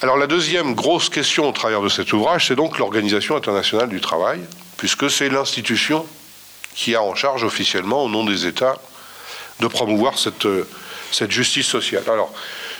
Alors 0.00 0.16
la 0.16 0.26
deuxième 0.26 0.74
grosse 0.74 1.08
question 1.08 1.48
au 1.48 1.52
travers 1.52 1.82
de 1.82 1.88
cet 1.88 2.12
ouvrage, 2.12 2.48
c'est 2.48 2.56
donc 2.56 2.78
l'Organisation 2.78 3.36
internationale 3.36 3.88
du 3.88 4.00
travail, 4.00 4.40
puisque 4.76 5.10
c'est 5.10 5.28
l'institution 5.28 6.06
qui 6.74 6.94
a 6.94 7.02
en 7.02 7.14
charge 7.14 7.44
officiellement, 7.44 8.04
au 8.04 8.08
nom 8.08 8.24
des 8.24 8.46
États, 8.46 8.80
de 9.62 9.68
promouvoir 9.68 10.18
cette, 10.18 10.46
cette 11.12 11.30
justice 11.30 11.66
sociale. 11.66 12.02
Alors, 12.08 12.32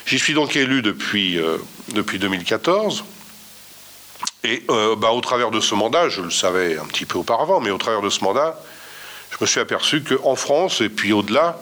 j'y 0.05 0.19
suis 0.19 0.35
donc 0.35 0.57
élu 0.57 0.83
depuis, 0.83 1.39
euh, 1.39 1.59
depuis 1.95 2.19
2014. 2.19 3.05
Et 4.45 4.65
euh, 4.69 4.97
bah, 4.97 5.13
au 5.13 5.21
travers 5.21 5.53
de 5.53 5.61
ce 5.61 5.75
mandat, 5.75 6.09
je 6.09 6.21
le 6.21 6.31
savais 6.31 6.77
un 6.77 6.85
petit 6.87 7.07
peu 7.07 7.19
auparavant, 7.19 7.61
mais 7.61 7.71
au 7.71 7.79
travers 7.79 8.03
de 8.03 8.11
ce 8.11 8.25
mandat, 8.25 8.61
je 9.31 9.37
me 9.41 9.47
suis 9.47 9.61
aperçu 9.61 10.03
qu'en 10.03 10.35
France, 10.35 10.81
et 10.81 10.89
puis 10.89 11.13
au-delà, 11.13 11.61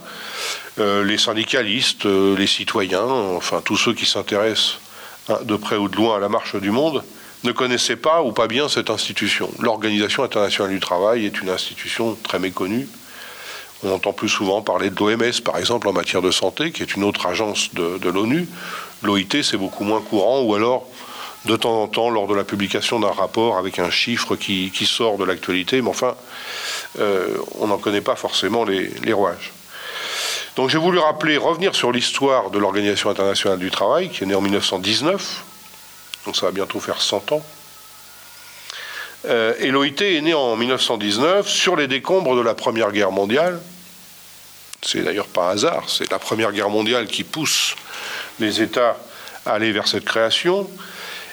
euh, 0.78 1.04
les 1.04 1.18
syndicalistes, 1.18 2.06
les 2.06 2.46
citoyens, 2.46 3.04
enfin 3.04 3.60
tous 3.62 3.76
ceux 3.76 3.92
qui 3.92 4.06
s'intéressent 4.06 4.78
hein, 5.28 5.38
de 5.42 5.56
près 5.56 5.76
ou 5.76 5.88
de 5.88 5.96
loin 5.96 6.16
à 6.16 6.20
la 6.20 6.30
marche 6.30 6.56
du 6.56 6.70
monde, 6.70 7.04
ne 7.44 7.52
connaissaient 7.52 7.96
pas 7.96 8.22
ou 8.22 8.32
pas 8.32 8.46
bien 8.46 8.68
cette 8.68 8.88
institution. 8.88 9.50
L'Organisation 9.58 10.24
internationale 10.24 10.72
du 10.72 10.80
travail 10.80 11.26
est 11.26 11.40
une 11.42 11.50
institution 11.50 12.16
très 12.22 12.38
méconnue, 12.38 12.88
on 13.82 13.92
entend 13.92 14.12
plus 14.12 14.28
souvent 14.28 14.62
parler 14.62 14.90
de 14.90 14.96
l'OMS, 14.99 15.40
par 15.44 15.56
exemple, 15.56 15.88
en 15.88 15.92
matière 15.92 16.22
de 16.22 16.30
santé, 16.30 16.70
qui 16.70 16.82
est 16.82 16.94
une 16.94 17.04
autre 17.04 17.26
agence 17.26 17.72
de, 17.75 18.08
l'ONU. 18.08 18.46
L'OIT, 19.02 19.42
c'est 19.42 19.56
beaucoup 19.56 19.84
moins 19.84 20.00
courant, 20.00 20.42
ou 20.42 20.54
alors, 20.54 20.87
de 21.46 21.56
temps 21.56 21.82
en 21.82 21.88
temps, 21.88 22.10
lors 22.10 22.26
de 22.26 22.34
la 22.34 22.44
publication 22.44 23.00
d'un 23.00 23.10
rapport 23.10 23.56
avec 23.56 23.78
un 23.78 23.90
chiffre 23.90 24.37
qui, 24.37 24.70
sort 24.84 25.16
de 25.16 25.25
l'actualité, 25.25 25.80
mais 25.80 25.88
enfin, 25.88 26.14
euh, 26.99 27.28
on 27.58 27.68
n'en 27.68 27.78
connaît 27.78 28.02
pas 28.02 28.16
forcément 28.16 28.64
les, 28.64 28.88
les 29.02 29.12
rouages. 29.12 29.52
Donc 30.56 30.68
j'ai 30.68 30.78
voulu 30.78 30.99
rappeler, 30.99 31.38
revenir 31.38 31.75
sur 31.75 31.92
l'histoire 31.92 32.50
de 32.50 32.58
l'Organisation 32.58 33.08
internationale 33.08 33.58
du 33.58 33.70
travail, 33.70 34.10
qui 34.10 34.25
est 34.25 34.26
née 34.26 34.34
en 34.34 34.42
1919, 34.42 35.44
donc 36.26 36.37
ça 36.37 36.46
va 36.46 36.52
bientôt 36.52 36.80
faire 36.80 37.00
100 37.00 37.32
ans. 37.32 37.42
Euh, 39.26 39.54
et 39.58 39.70
l'OIT 39.70 40.00
est 40.00 40.20
né 40.20 40.32
en 40.32 40.56
1919 40.56 41.46
sur 41.46 41.76
les 41.76 41.86
décombres 41.86 42.36
de 42.36 42.40
la 42.40 42.54
Première 42.54 42.90
Guerre 42.90 43.12
mondiale. 43.12 43.60
C'est 44.82 45.02
d'ailleurs 45.02 45.26
pas 45.26 45.48
un 45.48 45.52
hasard, 45.52 45.84
c'est 45.88 46.10
la 46.10 46.18
Première 46.18 46.52
Guerre 46.52 46.70
mondiale 46.70 47.06
qui 47.06 47.22
pousse 47.22 47.74
les 48.38 48.62
États 48.62 48.96
à 49.44 49.52
aller 49.52 49.72
vers 49.72 49.88
cette 49.88 50.06
création. 50.06 50.68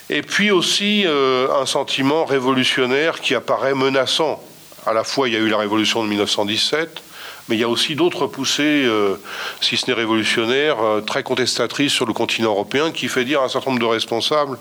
Et 0.09 0.21
puis 0.21 0.51
aussi 0.51 1.03
euh, 1.05 1.47
un 1.53 1.65
sentiment 1.65 2.25
révolutionnaire 2.25 3.21
qui 3.21 3.35
apparaît 3.35 3.73
menaçant. 3.73 4.43
À 4.85 4.93
la 4.93 5.03
fois, 5.03 5.29
il 5.29 5.33
y 5.33 5.37
a 5.37 5.39
eu 5.39 5.49
la 5.49 5.57
révolution 5.57 6.03
de 6.03 6.09
1917, 6.09 7.01
mais 7.47 7.55
il 7.55 7.59
y 7.59 7.63
a 7.63 7.69
aussi 7.69 7.95
d'autres 7.95 8.27
poussées, 8.27 8.83
euh, 8.85 9.15
si 9.61 9.77
ce 9.77 9.87
n'est 9.87 9.93
révolutionnaires, 9.93 10.77
très 11.05 11.23
contestatrices 11.23 11.93
sur 11.93 12.05
le 12.05 12.13
continent 12.13 12.49
européen, 12.49 12.91
qui 12.91 13.07
fait 13.07 13.23
dire 13.23 13.41
à 13.41 13.45
un 13.45 13.49
certain 13.49 13.71
nombre 13.71 13.81
de 13.81 13.85
responsables 13.85 14.57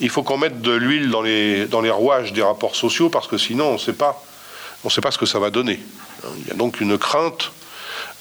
il 0.00 0.10
faut 0.10 0.22
qu'on 0.22 0.38
mette 0.38 0.60
de 0.60 0.72
l'huile 0.72 1.10
dans 1.10 1.22
les, 1.22 1.90
rouages 1.90 2.32
des 2.32 2.42
rapports 2.42 2.76
sociaux 2.76 3.08
parce 3.08 3.26
que 3.26 3.38
sinon 3.38 3.70
on 3.70 3.72
ne 3.74 3.78
sait 3.78 3.92
pas, 3.92 4.22
ce 4.84 5.18
que 5.18 5.26
ça 5.26 5.38
va 5.38 5.50
donner. 5.50 5.80
Il 6.40 6.48
y 6.48 6.50
a 6.50 6.54
donc 6.54 6.80
une 6.80 6.98
crainte 6.98 7.52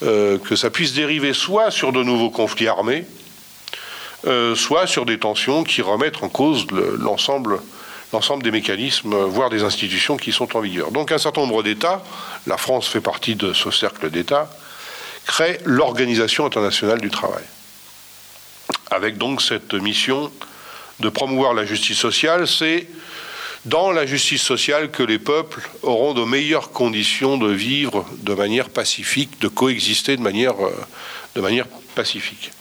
euh, 0.04 0.38
que 0.38 0.56
ça 0.56 0.70
puisse 0.70 0.94
dériver 0.94 1.34
soit 1.34 1.72
sur 1.72 1.92
de 1.92 2.04
nouveaux 2.04 2.30
conflits 2.30 2.68
armés, 2.68 3.06
euh, 4.26 4.56
soit 4.56 4.88
sur 4.88 5.06
des 5.06 5.20
tensions 5.20 5.64
qui 5.64 5.82
remettent 5.82 6.24
en 6.24 6.30
cause 6.30 6.66
l'ensemble 7.00 7.60
l'ensemble 8.14 8.42
des 8.42 8.52
mécanismes, 8.52 9.16
voire 9.26 9.50
des 9.50 9.64
institutions 9.64 10.18
qui 10.18 10.32
sont 10.32 10.56
en 10.56 10.62
vigueur. 10.62 10.92
Donc 10.92 11.12
un 11.12 11.18
certain 11.18 11.42
nombre 11.42 11.64
d'États, 11.64 12.02
la 12.46 12.58
France 12.58 12.88
fait 12.88 13.02
partie 13.02 13.36
de 13.36 13.54
ce 13.54 13.70
cercle 13.70 14.10
d'États, 14.10 14.50
créent 15.26 15.60
l'Organisation 15.66 16.46
internationale 16.46 17.02
du 17.02 17.10
travail, 17.10 17.44
avec 18.92 19.18
donc 19.18 19.42
cette 19.42 19.74
mission 19.74 20.32
de 21.00 21.10
promouvoir 21.10 21.54
la 21.54 21.66
justice 21.66 21.98
sociale, 21.98 22.48
c'est 22.48 22.88
dans 23.66 23.92
la 23.92 24.06
justice 24.06 24.42
sociale 24.42 24.92
que 24.92 25.04
les 25.04 25.20
peuples 25.20 25.62
auront 25.84 26.14
de 26.14 26.24
meilleures 26.24 26.72
conditions 26.72 27.38
de 27.38 27.52
vivre 27.52 28.06
de 28.20 28.34
manière 28.34 28.70
pacifique, 28.70 29.40
de 29.42 29.48
coexister 29.48 30.16
de 30.16 30.22
manière, 30.22 30.54
euh, 30.64 31.64
pacifique. 31.94 32.52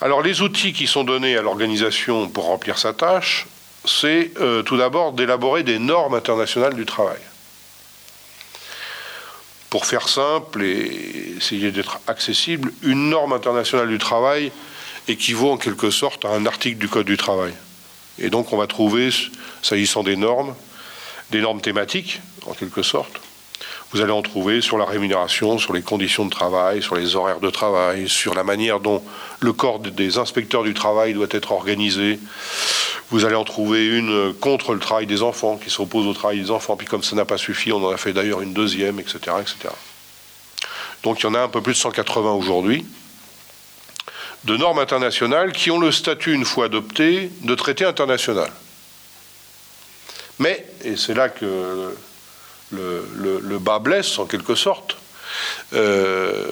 Alors 0.00 0.22
les 0.22 0.42
outils 0.42 0.72
qui 0.72 0.86
sont 0.86 1.04
donnés 1.04 1.36
à 1.36 1.42
l'organisation 1.42 2.28
pour 2.28 2.46
remplir 2.46 2.78
sa 2.78 2.92
tâche, 2.92 3.46
c'est 3.84 4.32
euh, 4.40 4.62
tout 4.62 4.76
d'abord 4.76 5.12
d'élaborer 5.12 5.62
des 5.62 5.78
normes 5.78 6.14
internationales 6.14 6.74
du 6.74 6.86
travail. 6.86 7.20
Pour 9.70 9.86
faire 9.86 10.08
simple 10.08 10.62
et 10.62 11.34
essayer 11.36 11.70
d'être 11.70 12.00
accessible, 12.06 12.72
une 12.82 13.10
norme 13.10 13.32
internationale 13.32 13.88
du 13.88 13.98
travail, 13.98 14.52
équivaut 15.08 15.50
en 15.50 15.56
quelque 15.56 15.90
sorte 15.90 16.24
à 16.24 16.28
un 16.28 16.46
article 16.46 16.78
du 16.78 16.88
Code 16.88 17.06
du 17.06 17.16
travail. 17.16 17.52
Et 18.18 18.30
donc 18.30 18.52
on 18.52 18.56
va 18.56 18.66
trouver, 18.66 19.10
s'agissant 19.62 20.02
des 20.02 20.16
normes, 20.16 20.54
des 21.30 21.40
normes 21.40 21.60
thématiques, 21.60 22.20
en 22.46 22.54
quelque 22.54 22.82
sorte. 22.82 23.20
Vous 23.92 24.00
allez 24.00 24.12
en 24.12 24.22
trouver 24.22 24.60
sur 24.60 24.76
la 24.76 24.84
rémunération, 24.84 25.58
sur 25.58 25.72
les 25.72 25.82
conditions 25.82 26.24
de 26.24 26.30
travail, 26.30 26.82
sur 26.82 26.96
les 26.96 27.14
horaires 27.14 27.40
de 27.40 27.50
travail, 27.50 28.08
sur 28.08 28.34
la 28.34 28.42
manière 28.42 28.80
dont 28.80 29.02
le 29.40 29.52
corps 29.52 29.78
des 29.78 30.18
inspecteurs 30.18 30.64
du 30.64 30.74
travail 30.74 31.14
doit 31.14 31.28
être 31.30 31.52
organisé. 31.52 32.18
Vous 33.10 33.24
allez 33.24 33.36
en 33.36 33.44
trouver 33.44 33.86
une 33.86 34.34
contre 34.40 34.72
le 34.72 34.80
travail 34.80 35.06
des 35.06 35.22
enfants, 35.22 35.56
qui 35.56 35.70
s'oppose 35.70 36.06
au 36.06 36.12
travail 36.12 36.40
des 36.40 36.50
enfants. 36.50 36.76
Puis 36.76 36.88
comme 36.88 37.04
ça 37.04 37.14
n'a 37.14 37.24
pas 37.24 37.38
suffi, 37.38 37.70
on 37.70 37.84
en 37.84 37.90
a 37.90 37.96
fait 37.96 38.12
d'ailleurs 38.12 38.40
une 38.40 38.52
deuxième, 38.52 38.98
etc., 38.98 39.18
etc. 39.40 39.68
Donc 41.04 41.20
il 41.20 41.24
y 41.24 41.26
en 41.26 41.34
a 41.34 41.40
un 41.40 41.48
peu 41.48 41.60
plus 41.60 41.74
de 41.74 41.78
180 41.78 42.32
aujourd'hui 42.32 42.84
de 44.44 44.56
normes 44.56 44.78
internationales 44.78 45.52
qui 45.52 45.70
ont 45.70 45.78
le 45.78 45.92
statut, 45.92 46.32
une 46.32 46.44
fois 46.44 46.66
adopté, 46.66 47.30
de 47.42 47.54
traité 47.54 47.84
international. 47.84 48.50
Mais, 50.38 50.66
et 50.84 50.96
c'est 50.96 51.14
là 51.14 51.28
que 51.28 51.94
le, 52.72 53.58
bas 53.58 53.78
blesse 53.78 54.18
en 54.18 54.26
quelque 54.26 54.54
sorte, 54.54 54.96
euh, 55.72 56.44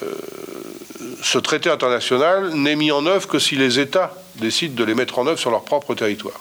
ce 1.21 1.37
traité 1.37 1.69
international 1.69 2.53
n'est 2.53 2.75
mis 2.75 2.91
en 2.91 3.05
œuvre 3.05 3.27
que 3.27 3.39
si 3.39 3.55
les 3.55 3.79
États 3.79 4.13
décident 4.35 4.75
de 4.75 4.83
les 4.83 4.95
mettre 4.95 5.19
en 5.19 5.27
œuvre 5.27 5.39
sur 5.39 5.51
leur 5.51 5.63
propre 5.63 5.95
territoire. 5.95 6.39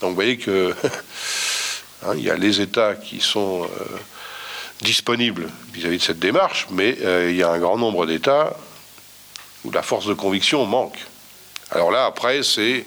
Donc 0.00 0.10
vous 0.10 0.14
voyez 0.14 0.38
que 0.38 0.74
hein, 2.06 2.12
il 2.16 2.22
y 2.22 2.30
a 2.30 2.36
les 2.36 2.60
États 2.60 2.94
qui 2.94 3.20
sont 3.20 3.64
euh, 3.64 3.84
disponibles 4.80 5.48
vis-à-vis 5.72 5.98
de 5.98 6.02
cette 6.02 6.18
démarche, 6.18 6.66
mais 6.70 6.96
euh, 7.02 7.30
il 7.30 7.36
y 7.36 7.42
a 7.42 7.50
un 7.50 7.58
grand 7.58 7.76
nombre 7.76 8.06
d'États 8.06 8.56
où 9.64 9.70
la 9.70 9.82
force 9.82 10.06
de 10.06 10.14
conviction 10.14 10.64
manque. 10.66 10.98
Alors 11.70 11.90
là, 11.90 12.06
après, 12.06 12.42
c'est 12.42 12.84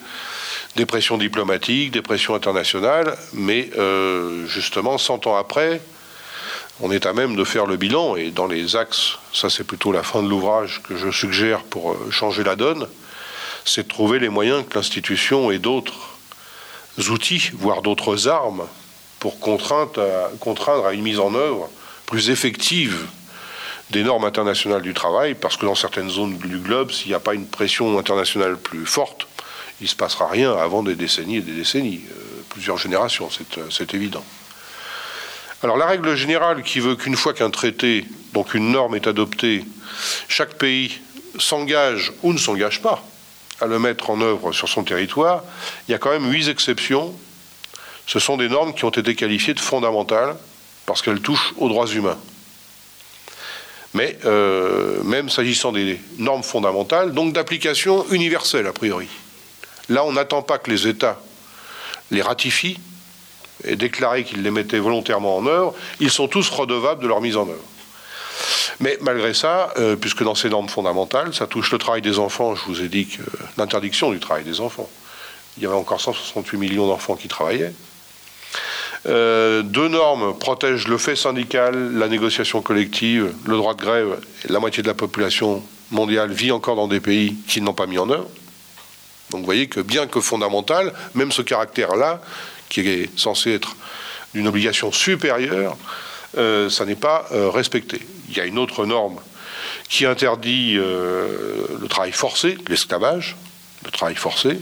des 0.76 0.86
pressions 0.86 1.18
diplomatiques, 1.18 1.92
des 1.92 2.02
pressions 2.02 2.36
internationales, 2.36 3.16
mais 3.34 3.70
euh, 3.78 4.46
justement, 4.48 4.98
100 4.98 5.28
ans 5.28 5.36
après, 5.36 5.82
on 6.82 6.92
est 6.92 7.06
à 7.06 7.14
même 7.14 7.36
de 7.36 7.44
faire 7.44 7.66
le 7.66 7.78
bilan, 7.78 8.16
et 8.16 8.32
dans 8.32 8.48
les 8.48 8.76
axes, 8.76 9.18
ça 9.32 9.50
c'est 9.50 9.64
plutôt 9.64 9.92
la 9.92 10.04
fin 10.04 10.24
de 10.24 10.28
l'ouvrage 10.28 10.82
que 10.88 10.98
je 10.98 11.12
suggère 11.12 11.64
pour 11.64 11.92
euh, 11.92 12.12
changer 12.12 12.44
la 12.44 12.56
donne, 12.56 12.88
c'est 13.66 13.84
de 13.84 13.88
trouver 13.88 14.20
les 14.20 14.30
moyens 14.30 14.66
que 14.68 14.76
l'institution 14.76 15.52
ait 15.52 15.60
d'autres 15.60 16.10
outils, 17.10 17.52
voire 17.54 17.82
d'autres 17.82 18.28
armes, 18.28 18.68
pour 19.20 19.40
contraindre 19.40 20.86
à 20.86 20.94
une 20.94 21.02
mise 21.02 21.20
en 21.20 21.34
œuvre 21.34 21.70
plus 22.06 22.30
effective 22.30 23.06
des 23.94 24.04
normes 24.04 24.26
internationales 24.26 24.82
du 24.82 24.94
travail, 24.94 25.36
parce 25.36 25.56
que 25.56 25.66
dans 25.66 25.76
certaines 25.76 26.10
zones 26.10 26.38
du 26.38 26.58
globe, 26.58 26.92
s'il 26.92 27.10
n'y 27.10 27.14
a 27.14 27.20
pas 27.20 27.36
une 27.36 27.46
pression 27.46 27.98
internationale 27.98 28.58
plus 28.58 28.88
forte, 28.88 29.28
il 29.80 29.84
ne 29.84 29.90
se 29.90 29.96
passera 29.96 30.28
rien 30.28 30.52
avant 30.52 30.82
des 30.82 30.96
décennies 30.96 31.38
et 31.38 31.42
des 31.42 31.54
décennies, 31.54 32.02
euh, 32.12 32.42
plusieurs 32.50 32.78
générations, 32.78 33.30
euh, 33.58 33.62
c'est 33.70 33.94
évident. 33.94 34.24
Alors 35.62 35.78
la 35.78 35.86
règle 35.86 36.16
générale 36.16 36.64
qui 36.64 36.80
veut 36.80 36.96
qu'une 36.96 37.16
fois 37.16 37.34
qu'un 37.34 37.52
traité, 37.52 38.04
donc 38.34 38.56
une 38.56 38.72
norme 38.72 38.96
est 38.96 39.08
adoptée, 39.08 39.64
chaque 40.28 40.56
pays 40.56 41.00
s'engage 41.38 42.12
ou 42.24 42.34
ne 42.34 42.38
s'engage 42.40 42.82
pas, 42.82 43.04
à 43.62 43.68
le 43.68 43.78
mettre 43.78 44.10
en 44.10 44.20
œuvre 44.22 44.52
sur 44.54 44.68
son 44.68 44.84
territoire, 44.84 45.44
il 45.88 45.92
y 45.92 45.94
a 45.94 46.00
quand 46.00 46.10
même 46.10 46.30
huit 46.32 46.50
exceptions. 46.50 47.14
Ce 48.08 48.20
sont 48.20 48.38
des 48.38 48.50
normes 48.50 48.74
qui 48.74 48.86
ont 48.86 48.90
été 48.90 49.16
qualifiées 49.16 49.54
de 49.54 49.60
fondamentales 49.60 50.36
parce 50.86 51.02
qu'elles 51.02 51.22
touchent 51.22 51.54
aux 51.58 51.70
droits 51.70 51.88
humains. 51.88 52.18
Mais 53.94 54.18
euh, 54.26 55.04
même 55.04 55.30
s'agissant 55.30 55.72
des 55.72 56.00
normes 56.18 56.44
fondamentales, 56.44 57.14
donc 57.14 57.34
d'application 57.34 58.06
universelle 58.10 58.66
a 58.68 58.74
priori. 58.74 59.08
Là, 59.90 60.04
on 60.06 60.14
n'attend 60.14 60.42
pas 60.42 60.58
que 60.58 60.72
les 60.72 60.88
États 60.88 61.20
les 62.12 62.22
ratifient 62.22 62.80
et 63.64 63.76
déclarent 63.76 64.24
qu'ils 64.24 64.42
les 64.42 64.52
mettaient 64.52 64.80
volontairement 64.80 65.38
en 65.38 65.46
œuvre. 65.46 65.74
Ils 66.00 66.12
sont 66.12 66.28
tous 66.28 66.50
redevables 66.50 67.02
de 67.02 67.08
leur 67.08 67.22
mise 67.22 67.38
en 67.38 67.48
œuvre. 67.48 67.64
Mais 68.80 68.98
malgré 69.02 69.34
ça, 69.34 69.74
euh, 69.78 69.96
puisque 69.96 70.24
dans 70.24 70.36
ces 70.36 70.50
normes 70.50 70.70
fondamentales, 70.70 71.34
ça 71.34 71.48
touche 71.48 71.72
le 71.72 71.78
travail 71.78 72.02
des 72.02 72.20
enfants, 72.20 72.56
je 72.56 72.66
vous 72.66 72.82
ai 72.82 72.88
dit 72.88 73.08
que 73.08 73.22
l'interdiction 73.58 74.12
du 74.12 74.20
travail 74.20 74.44
des 74.44 74.60
enfants. 74.62 74.90
Il 75.58 75.64
y 75.64 75.66
avait 75.68 75.76
encore 75.76 76.02
168 76.02 76.58
millions 76.58 76.88
d'enfants 76.88 77.16
qui 77.16 77.28
travaillaient. 77.28 77.74
Euh, 79.06 79.64
deux 79.64 79.90
normes 79.90 80.38
protègent 80.38 80.88
le 80.88 80.98
fait 80.98 81.16
syndical, 81.16 81.94
la 81.94 82.08
négociation 82.08 82.62
collective, 82.62 83.34
le 83.46 83.58
droit 83.58 83.74
de 83.74 83.82
grève. 83.82 84.20
La 84.48 84.60
moitié 84.60 84.82
de 84.82 84.88
la 84.88 84.94
population 84.94 85.64
mondiale 85.92 86.32
vit 86.32 86.52
encore 86.52 86.76
dans 86.76 86.88
des 86.88 87.00
pays 87.00 87.36
qui 87.48 87.62
n'ont 87.62 87.74
pas 87.74 87.86
mis 87.86 87.98
en 87.98 88.10
œuvre. 88.10 88.30
Donc 89.32 89.42
vous 89.42 89.46
voyez 89.46 89.68
que 89.68 89.82
bien 89.82 90.08
que 90.08 90.22
fondamental, 90.22 90.94
même 91.16 91.32
ce 91.32 91.42
caractère-là, 91.42 92.22
qui 92.70 92.82
est 92.82 93.20
censé 93.20 93.52
être 93.52 93.76
d'une 94.34 94.48
obligation 94.48 94.92
supérieure, 94.92 95.76
euh, 96.38 96.70
ça 96.70 96.86
n'est 96.86 96.96
pas 96.96 97.28
euh, 97.32 97.50
respecté. 97.50 98.00
Il 98.30 98.38
y 98.38 98.40
a 98.40 98.46
une 98.46 98.58
autre 98.58 98.86
norme 98.86 99.20
qui 99.90 100.06
interdit 100.06 100.74
le 100.74 101.88
travail 101.88 102.12
forcé, 102.12 102.58
l'esclavage, 102.68 103.36
le 103.86 103.92
travail 103.92 104.16
forcé, 104.16 104.58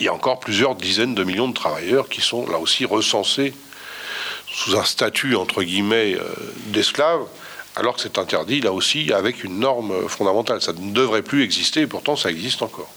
il 0.00 0.06
y 0.06 0.08
a 0.08 0.14
encore 0.14 0.40
plusieurs 0.40 0.74
dizaines 0.74 1.14
de 1.14 1.24
millions 1.24 1.48
de 1.48 1.54
travailleurs 1.54 2.08
qui 2.08 2.20
sont 2.20 2.48
là 2.48 2.58
aussi 2.58 2.84
recensés 2.84 3.54
sous 4.52 4.76
un 4.76 4.84
statut, 4.84 5.36
entre 5.36 5.62
guillemets, 5.62 6.14
euh, 6.14 6.22
d'esclaves, 6.66 7.26
alors 7.74 7.96
que 7.96 8.00
c'est 8.00 8.18
interdit 8.18 8.60
là 8.60 8.72
aussi 8.72 9.12
avec 9.12 9.44
une 9.44 9.58
norme 9.58 10.08
fondamentale. 10.08 10.62
Ça 10.62 10.72
ne 10.72 10.92
devrait 10.92 11.22
plus 11.22 11.42
exister, 11.42 11.82
et 11.82 11.86
pourtant 11.86 12.16
ça 12.16 12.30
existe 12.30 12.62
encore. 12.62 12.90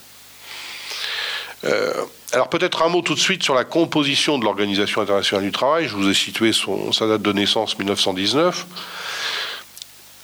Euh, 1.66 1.92
alors 2.32 2.50
peut-être 2.50 2.84
un 2.84 2.90
mot 2.90 3.02
tout 3.02 3.16
de 3.16 3.20
suite 3.20 3.44
sur 3.44 3.54
la 3.54 3.66
composition 3.66 4.38
de 4.38 4.46
l'Organisation 4.46 5.02
internationale 5.02 5.44
du 5.44 5.52
travail. 5.52 5.88
Je 5.88 5.96
vous 5.96 6.08
ai 6.08 6.14
situé 6.14 6.54
son, 6.54 6.94
sa 6.94 7.08
date 7.08 7.22
de 7.22 7.34
naissance 7.34 7.78
1919. 7.78 8.66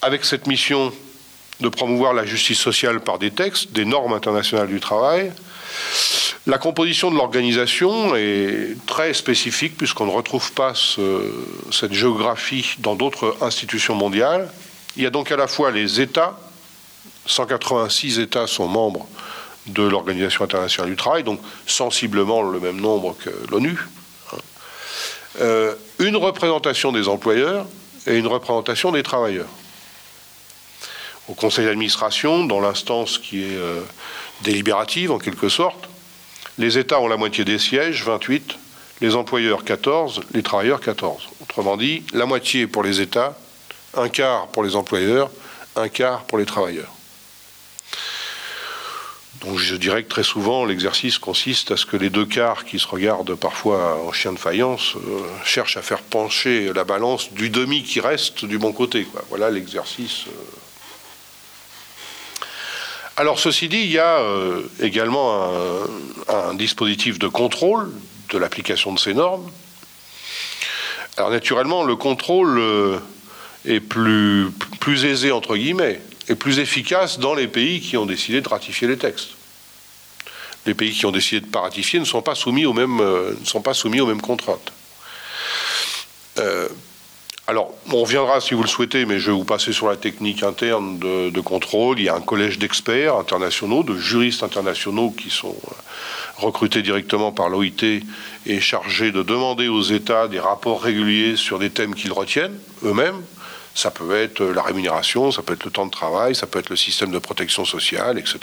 Avec 0.01 0.23
cette 0.23 0.47
mission 0.47 0.93
de 1.59 1.69
promouvoir 1.69 2.13
la 2.13 2.25
justice 2.25 2.59
sociale 2.59 3.01
par 3.01 3.19
des 3.19 3.31
textes, 3.31 3.71
des 3.71 3.85
normes 3.85 4.13
internationales 4.13 4.67
du 4.67 4.79
travail, 4.79 5.33
la 6.47 6.57
composition 6.59 7.09
de 7.09 7.17
l'organisation 7.17 8.15
est 8.15 8.77
très 8.85 9.13
spécifique 9.13 9.77
puisqu'on 9.77 10.05
ne 10.05 10.11
retrouve 10.11 10.51
pas 10.51 10.73
cette 11.71 11.93
géographie 11.93 12.75
dans 12.79 12.95
d'autres 12.95 13.35
institutions 13.41 13.95
mondiales. 13.95 14.51
Il 14.95 15.03
y 15.03 15.05
a 15.07 15.09
donc 15.09 15.31
à 15.31 15.37
la 15.37 15.47
fois 15.47 15.71
les 15.71 16.01
États, 16.01 16.39
186 17.25 18.19
États 18.19 18.45
sont 18.45 18.67
membres 18.67 19.07
de 19.65 19.81
l'Organisation 19.81 20.43
internationale 20.43 20.91
du 20.91 20.95
travail, 20.95 21.23
donc 21.23 21.39
sensiblement 21.65 22.43
le 22.43 22.59
même 22.59 22.79
nombre 22.79 23.15
que 23.17 23.31
l'ONU. 23.49 23.79
Euh, 25.41 25.73
une 25.97 26.15
représentation 26.15 26.91
des 26.91 27.07
employeurs 27.07 27.65
et 28.05 28.17
une 28.17 28.27
représentation 28.27 28.91
des 28.91 29.01
travailleurs. 29.01 29.49
Au 31.27 31.33
conseil 31.33 31.65
d'administration, 31.65 32.45
dans 32.45 32.59
l'instance 32.59 33.17
qui 33.17 33.41
est 33.41 33.57
euh, 33.57 33.81
délibérative 34.43 35.11
en 35.11 35.17
quelque 35.17 35.49
sorte, 35.49 35.89
les 36.57 36.77
États 36.77 36.99
ont 36.99 37.07
la 37.07 37.17
moitié 37.17 37.43
des 37.43 37.59
sièges, 37.59 38.03
28, 38.03 38.57
les 39.01 39.15
employeurs 39.15 39.63
14, 39.63 40.21
les 40.33 40.43
travailleurs 40.43 40.79
14. 40.79 41.29
Autrement 41.41 41.77
dit, 41.77 42.03
la 42.13 42.25
moitié 42.25 42.67
pour 42.67 42.83
les 42.83 43.01
États, 43.01 43.37
un 43.93 44.09
quart 44.09 44.47
pour 44.47 44.63
les 44.63 44.75
employeurs, 44.75 45.29
un 45.75 45.89
quart 45.89 46.23
pour 46.23 46.37
les 46.37 46.45
travailleurs. 46.45 46.91
Donc 49.41 49.59
je 49.59 49.75
dirais 49.75 50.03
que 50.03 50.09
très 50.09 50.23
souvent, 50.23 50.65
l'exercice 50.65 51.19
consiste 51.19 51.71
à 51.71 51.77
ce 51.77 51.85
que 51.85 51.97
les 51.97 52.09
deux 52.09 52.25
quarts 52.25 52.65
qui 52.65 52.79
se 52.79 52.87
regardent 52.87 53.35
parfois 53.35 54.01
en 54.01 54.11
chien 54.11 54.33
de 54.33 54.39
faïence 54.39 54.95
euh, 54.95 55.19
cherchent 55.43 55.77
à 55.77 55.81
faire 55.81 56.01
pencher 56.01 56.71
la 56.73 56.83
balance 56.83 57.31
du 57.33 57.49
demi 57.49 57.83
qui 57.83 57.99
reste 57.99 58.45
du 58.45 58.57
bon 58.57 58.71
côté. 58.71 59.05
Voilà 59.29 59.51
l'exercice. 59.51 60.23
Euh, 60.27 60.64
alors 63.17 63.39
ceci 63.39 63.69
dit, 63.69 63.79
il 63.79 63.91
y 63.91 63.99
a 63.99 64.19
euh, 64.19 64.61
également 64.81 65.49
un, 66.27 66.53
dispositif 66.55 67.17
de 67.17 67.27
contrôle 67.27 67.91
de 68.29 68.37
l'application 68.37 68.93
de 68.93 68.99
ces 68.99 69.13
normes. 69.13 69.49
Alors 71.15 71.29
naturellement, 71.29 71.83
le 71.83 71.95
contrôle 71.95 72.57
euh, 72.59 72.99
est 73.65 73.79
plus, 73.79 74.51
aisé, 75.05 75.31
entre 75.31 75.55
guillemets, 75.55 76.01
et 76.27 76.35
plus 76.35 76.59
efficace 76.59 77.19
dans 77.19 77.33
les 77.33 77.47
pays 77.47 77.79
qui 77.79 77.95
ont 77.95 78.05
décidé 78.05 78.41
de 78.41 78.49
ratifier 78.49 78.87
les 78.87 78.97
textes. 78.97 79.29
Les 80.65 80.73
pays 80.73 80.91
qui 80.91 81.05
ont 81.05 81.11
décidé 81.11 81.39
de 81.39 81.45
ne 81.45 81.51
pas 81.51 81.61
ratifier 81.61 81.99
ne 81.99 82.05
sont 82.05 82.21
pas 82.21 82.35
soumis 82.35 82.65
aux 82.65 82.73
mêmes, 82.73 82.99
euh, 82.99 83.33
ne 83.39 83.45
sont 83.45 83.61
pas 83.61 83.73
soumis 83.73 84.01
aux 84.01 84.07
mêmes 84.07 84.21
contraintes. 84.21 84.73
Alors, 87.47 87.71
on 87.93 88.01
reviendra 88.01 88.41
si 88.41 88.55
vous 88.55 88.63
le 88.63 88.67
souhaitez, 88.67 89.05
mais 89.05 89.19
je 89.19 89.27
vais 89.29 89.37
vous 89.37 89.43
passer 89.43 89.71
sur 89.71 89.87
la 89.87 89.97
technique 89.97 90.41
interne 90.41 90.97
de, 90.97 91.41
contrôle. 91.41 91.99
Il 91.99 92.05
y 92.05 92.09
a 92.09 92.15
un 92.15 92.21
collège 92.21 92.57
d'experts 92.57 93.17
internationaux, 93.17 93.83
de 93.83 93.95
juristes 93.95 94.41
internationaux 94.41 95.11
qui 95.11 95.29
sont 95.29 95.55
euh, 95.67 95.71
recrutés 96.37 96.81
directement 96.81 97.31
par 97.31 97.49
l'OIT 97.49 98.01
et 98.47 98.59
chargés 98.59 99.11
de 99.11 99.21
demander 99.21 99.67
aux 99.67 99.83
États 99.83 100.27
des 100.27 100.39
rapports 100.39 100.81
réguliers 100.81 101.35
sur 101.35 101.59
des 101.59 101.69
thèmes 101.69 101.93
qu'ils 101.93 102.13
retiennent 102.13 102.57
eux-mêmes. 102.83 103.21
Ça 103.75 103.91
peut 103.91 104.15
être 104.15 104.43
la 104.43 104.63
rémunération, 104.63 105.31
ça 105.31 105.43
peut 105.43 105.53
être 105.53 105.65
le 105.65 105.71
temps 105.71 105.85
de 105.85 105.91
travail, 105.91 106.33
ça 106.33 106.47
peut 106.47 106.57
être 106.57 106.71
le 106.71 106.75
système 106.75 107.11
de 107.11 107.19
protection 107.19 107.63
sociale, 107.63 108.17
etc. 108.17 108.39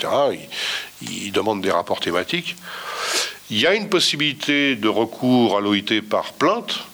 Ils 1.01 1.31
demandent 1.33 1.61
des 1.61 1.71
rapports 1.71 1.99
thématiques. 1.99 2.55
Il 3.49 3.59
y 3.59 3.67
a 3.67 3.73
une 3.75 3.89
possibilité 3.89 4.77
de 4.77 4.87
recours 4.87 5.57
à 5.57 5.61
l'OIT 5.61 6.01
par 6.09 6.31
plainte 6.33 6.85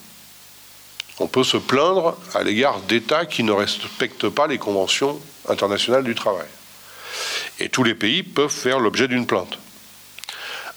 on 1.20 1.28
peut 1.28 1.44
se 1.44 1.58
plaindre 1.58 2.18
à 2.34 2.44
l'égard 2.44 2.80
d'États 2.82 3.26
qui 3.26 3.44
ne 3.44 3.52
respectent 3.52 4.30
pas 4.30 4.48
les 4.48 4.58
conventions 4.58 5.20
internationales 5.48 6.04
du 6.04 6.16
travail. 6.16 6.48
Et 7.60 7.70
tous 7.70 7.84
les 7.84 7.96
pays 7.96 8.24
peuvent 8.24 8.50
faire 8.50 8.80
l'objet 8.80 9.08
d'une 9.08 9.26
plainte. 9.26 9.60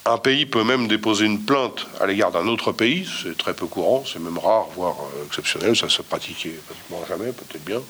Un 0.05 0.19
pays 0.19 0.47
peut 0.47 0.65
même 0.65 0.89
déposer 0.89 1.27
une 1.27 1.45
plainte 1.45 1.87
à 2.01 2.07
l'égard 2.07 2.33
d'un 2.33 2.49
autre 2.49 2.73
pays, 2.73 3.09
c'est 3.23 3.39
très 3.39 3.55
peu 3.55 3.67
courant, 3.67 4.03
c'est 4.05 4.19
même 4.19 4.39
rare, 4.39 4.67
voire 4.75 4.97
euh, 5.01 5.27
exceptionnel, 5.27 5.77
ça 5.77 5.89
se 5.89 6.03
pratiquait 6.03 6.59
pratiquement 6.67 7.05
jamais, 7.09 7.31
peut-être 7.31 7.65
bien. 7.65 7.81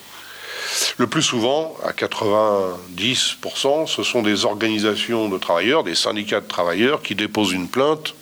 Le 0.99 1.07
plus 1.07 1.23
souvent, 1.23 1.75
à 1.83 1.93
90%, 1.93 3.87
ce 3.87 4.03
sont 4.03 4.21
des 4.21 4.45
organisations 4.45 5.31
de 5.31 5.38
travailleurs, 5.38 5.85
des 5.85 5.95
syndicats 5.95 6.43
de 6.43 6.47
travailleurs 6.47 7.01
qui 7.01 7.15
déposent 7.15 7.53
une 7.53 7.69
plainte 7.69 8.15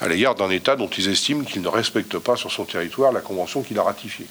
à 0.00 0.08
l'égard 0.08 0.34
d'un 0.34 0.50
État 0.50 0.76
dont 0.76 0.88
ils 0.88 1.08
estiment 1.08 1.44
qu'il 1.44 1.62
ne 1.62 1.68
respecte 1.68 2.18
pas 2.18 2.36
sur 2.36 2.52
son 2.52 2.64
territoire 2.64 3.12
la 3.12 3.20
convention 3.20 3.62
qu'il 3.62 3.78
a 3.78 3.82
ratifiée. 3.82 4.26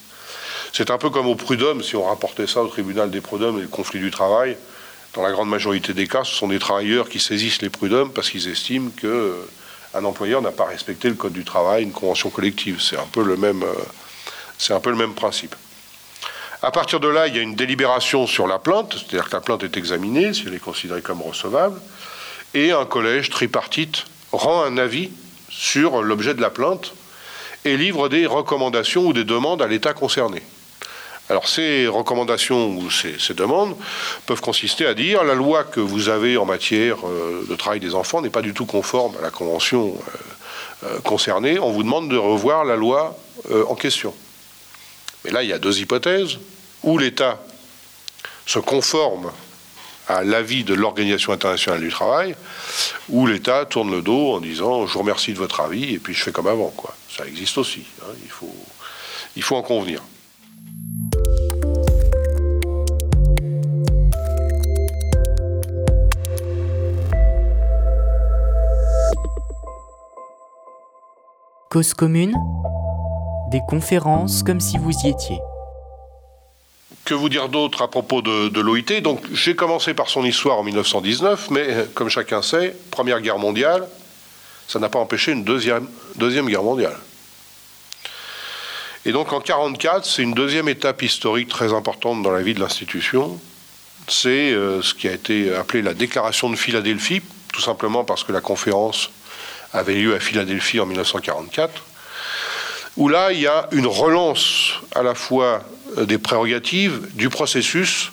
C'est 0.73 0.91
un 0.91 0.97
peu 0.97 1.09
comme 1.09 1.27
au 1.27 1.35
prud'homme, 1.35 1.81
si 1.81 1.95
on 1.95 2.03
rapportait 2.03 2.47
ça 2.47 2.61
au 2.61 2.67
tribunal 2.67 3.09
des 3.09 3.21
prud'hommes 3.21 3.59
et 3.59 3.61
le 3.61 3.67
conflit 3.67 3.99
du 3.99 4.11
travail. 4.11 4.57
Dans 5.13 5.23
la 5.23 5.31
grande 5.31 5.49
majorité 5.49 5.93
des 5.93 6.07
cas, 6.07 6.23
ce 6.23 6.35
sont 6.35 6.49
des 6.49 6.59
travailleurs 6.59 7.07
qui 7.07 7.19
saisissent 7.19 7.61
les 7.61 7.69
prud'hommes 7.69 8.11
parce 8.11 8.29
qu'ils 8.29 8.49
estiment 8.49 8.89
qu'un 8.89 9.07
euh, 9.07 9.45
employeur 9.93 10.41
n'a 10.41 10.51
pas 10.51 10.65
respecté 10.65 11.07
le 11.07 11.15
code 11.15 11.33
du 11.33 11.45
travail, 11.45 11.83
une 11.83 11.93
convention 11.93 12.29
collective. 12.29 12.81
C'est 12.81 12.97
un 12.97 13.07
peu 13.11 13.23
le 13.23 13.37
même, 13.37 13.63
euh, 13.63 13.73
c'est 14.57 14.73
un 14.73 14.81
peu 14.81 14.89
le 14.89 14.97
même 14.97 15.13
principe. 15.13 15.55
À 16.61 16.71
partir 16.71 16.99
de 16.99 17.07
là, 17.07 17.27
il 17.27 17.35
y 17.35 17.39
a 17.39 17.41
une 17.41 17.55
délibération 17.55 18.27
sur 18.27 18.47
la 18.47 18.59
plainte, 18.59 18.93
c'est-à-dire 18.93 19.29
que 19.29 19.35
la 19.35 19.41
plainte 19.41 19.63
est 19.63 19.77
examinée, 19.77 20.33
si 20.33 20.43
elle 20.47 20.53
est 20.53 20.59
considérée 20.59 21.01
comme 21.01 21.21
recevable, 21.21 21.79
et 22.53 22.71
un 22.71 22.85
collège 22.85 23.29
tripartite 23.29 24.05
rend 24.31 24.63
un 24.63 24.77
avis 24.77 25.09
sur 25.57 26.03
l'objet 26.03 26.33
de 26.33 26.41
la 26.41 26.49
plainte 26.49 26.93
et 27.63 27.77
livre 27.77 28.09
des 28.09 28.25
recommandations 28.25 29.07
ou 29.07 29.13
des 29.13 29.23
demandes 29.23 29.61
à 29.61 29.67
l'État 29.67 29.93
concerné. 29.93 30.41
Alors 31.29 31.47
ces 31.47 31.87
recommandations 31.87 32.77
ou 32.77 32.91
ces, 32.91 33.33
demandes 33.33 33.75
peuvent 34.27 34.41
consister 34.41 34.85
à 34.85 34.93
dire 34.93 35.23
la 35.23 35.33
loi 35.33 35.63
que 35.63 35.79
vous 35.79 36.09
avez 36.09 36.37
en 36.37 36.45
matière 36.45 36.97
euh, 37.03 37.43
de 37.49 37.55
travail 37.55 37.79
des 37.79 37.95
enfants 37.95 38.21
n'est 38.21 38.29
pas 38.29 38.43
du 38.43 38.53
tout 38.53 38.67
conforme 38.67 39.15
à 39.17 39.21
la 39.21 39.31
convention 39.31 39.95
euh, 39.97 40.87
euh, 40.87 40.99
concernée, 40.99 41.57
on 41.57 41.71
vous 41.71 41.81
demande 41.81 42.09
de 42.09 42.17
revoir 42.17 42.65
la 42.65 42.75
loi 42.75 43.17
en 43.67 43.75
question. 43.75 44.13
Mais 45.23 45.31
là, 45.31 45.43
il 45.43 45.49
y 45.49 45.53
a 45.53 45.59
deux 45.59 45.79
hypothèses, 45.79 46.37
où 46.83 46.97
l'État 46.97 47.39
se 48.45 48.59
conforme 48.59 49.31
à 50.07 50.23
l'avis 50.23 50.63
de 50.63 50.73
l'Organisation 50.73 51.33
internationale 51.33 51.81
du 51.81 51.89
travail, 51.89 52.35
où 53.09 53.27
l'État 53.27 53.65
tourne 53.65 53.91
le 53.91 54.01
dos 54.01 54.33
en 54.33 54.39
disant 54.39 54.87
je 54.87 54.93
vous 54.93 54.99
remercie 54.99 55.33
de 55.33 55.37
votre 55.37 55.61
avis 55.61 55.93
et 55.93 55.99
puis 55.99 56.13
je 56.13 56.23
fais 56.23 56.31
comme 56.31 56.47
avant. 56.47 56.69
Quoi. 56.69 56.95
Ça 57.09 57.25
existe 57.25 57.57
aussi, 57.57 57.85
hein, 58.01 58.13
il 59.35 59.43
faut 59.43 59.55
en 59.55 59.61
convenir. 59.61 60.01
Cause 71.75 71.93
commune, 71.93 72.33
des 73.51 73.59
conférences 73.67 74.43
comme 74.43 74.61
si 74.61 74.77
vous 74.77 74.93
y 75.03 75.09
étiez. 75.09 75.39
Que 77.05 77.13
vous 77.13 77.29
dire 77.29 77.49
d'autre 77.49 77.83
à 77.83 77.87
propos 77.87 78.23
de, 78.23 78.59
l'OIT 78.59 79.01
Donc, 79.01 79.21
j'ai 79.31 79.55
commencé 79.55 79.93
par 79.93 80.09
son 80.09 80.25
histoire 80.25 80.57
en 80.57 80.63
1919, 80.63 81.51
mais 81.51 81.67
comme 81.93 82.09
chacun 82.09 82.41
sait, 82.41 82.75
Première 82.89 83.21
Guerre 83.21 83.37
mondiale, 83.37 83.87
ça 84.67 84.79
n'a 84.79 84.89
pas 84.89 84.97
empêché 84.97 85.31
une 85.31 85.43
deuxième, 85.43 85.87
deuxième 86.15 86.47
guerre 86.47 86.63
mondiale. 86.63 86.97
Et 89.05 89.11
donc 89.11 89.27
en 89.27 89.39
1944, 89.39 90.03
c'est 90.03 90.23
une 90.23 90.33
deuxième 90.33 90.67
étape 90.67 91.03
historique 91.03 91.47
très 91.47 91.73
importante 91.73 92.23
dans 92.23 92.31
la 92.31 92.41
vie 92.41 92.55
de 92.55 92.59
l'institution. 92.59 93.39
C'est 94.07 94.51
euh, 94.51 94.81
ce 94.81 94.95
qui 94.95 95.07
a 95.07 95.11
été 95.11 95.53
appelé 95.53 95.83
la 95.83 95.93
déclaration 95.93 96.49
de 96.49 96.55
Philadelphie, 96.55 97.21
tout 97.53 97.61
simplement 97.61 98.03
parce 98.03 98.23
que 98.23 98.31
la 98.31 98.41
conférence 98.41 99.11
avait 99.73 99.93
lieu 99.93 100.15
à 100.15 100.19
Philadelphie 100.19 100.79
en 100.79 100.87
1944, 100.87 101.83
où 102.97 103.09
là, 103.09 103.31
il 103.31 103.41
y 103.41 103.47
a 103.47 103.67
une 103.71 103.87
relance 103.87 104.73
à 104.95 105.03
la 105.03 105.13
fois 105.13 105.45
euh, 105.45 105.74
des 106.03 106.17
prérogatives, 106.17 107.07
du 107.13 107.29
processus. 107.29 108.11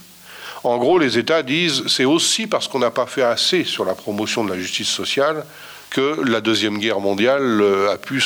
En 0.64 0.78
gros, 0.78 0.98
les 0.98 1.18
États 1.18 1.42
disent 1.42 1.84
c'est 1.88 2.04
aussi 2.04 2.46
parce 2.46 2.68
qu'on 2.68 2.78
n'a 2.78 2.90
pas 2.90 3.06
fait 3.06 3.22
assez 3.22 3.64
sur 3.64 3.84
la 3.84 3.94
promotion 3.94 4.44
de 4.44 4.50
la 4.50 4.58
justice 4.58 4.88
sociale 4.88 5.44
que 5.90 6.20
la 6.26 6.40
Deuxième 6.40 6.78
Guerre 6.78 7.00
mondiale 7.00 7.60
euh, 7.60 7.92
a 7.92 7.98
pu, 7.98 8.22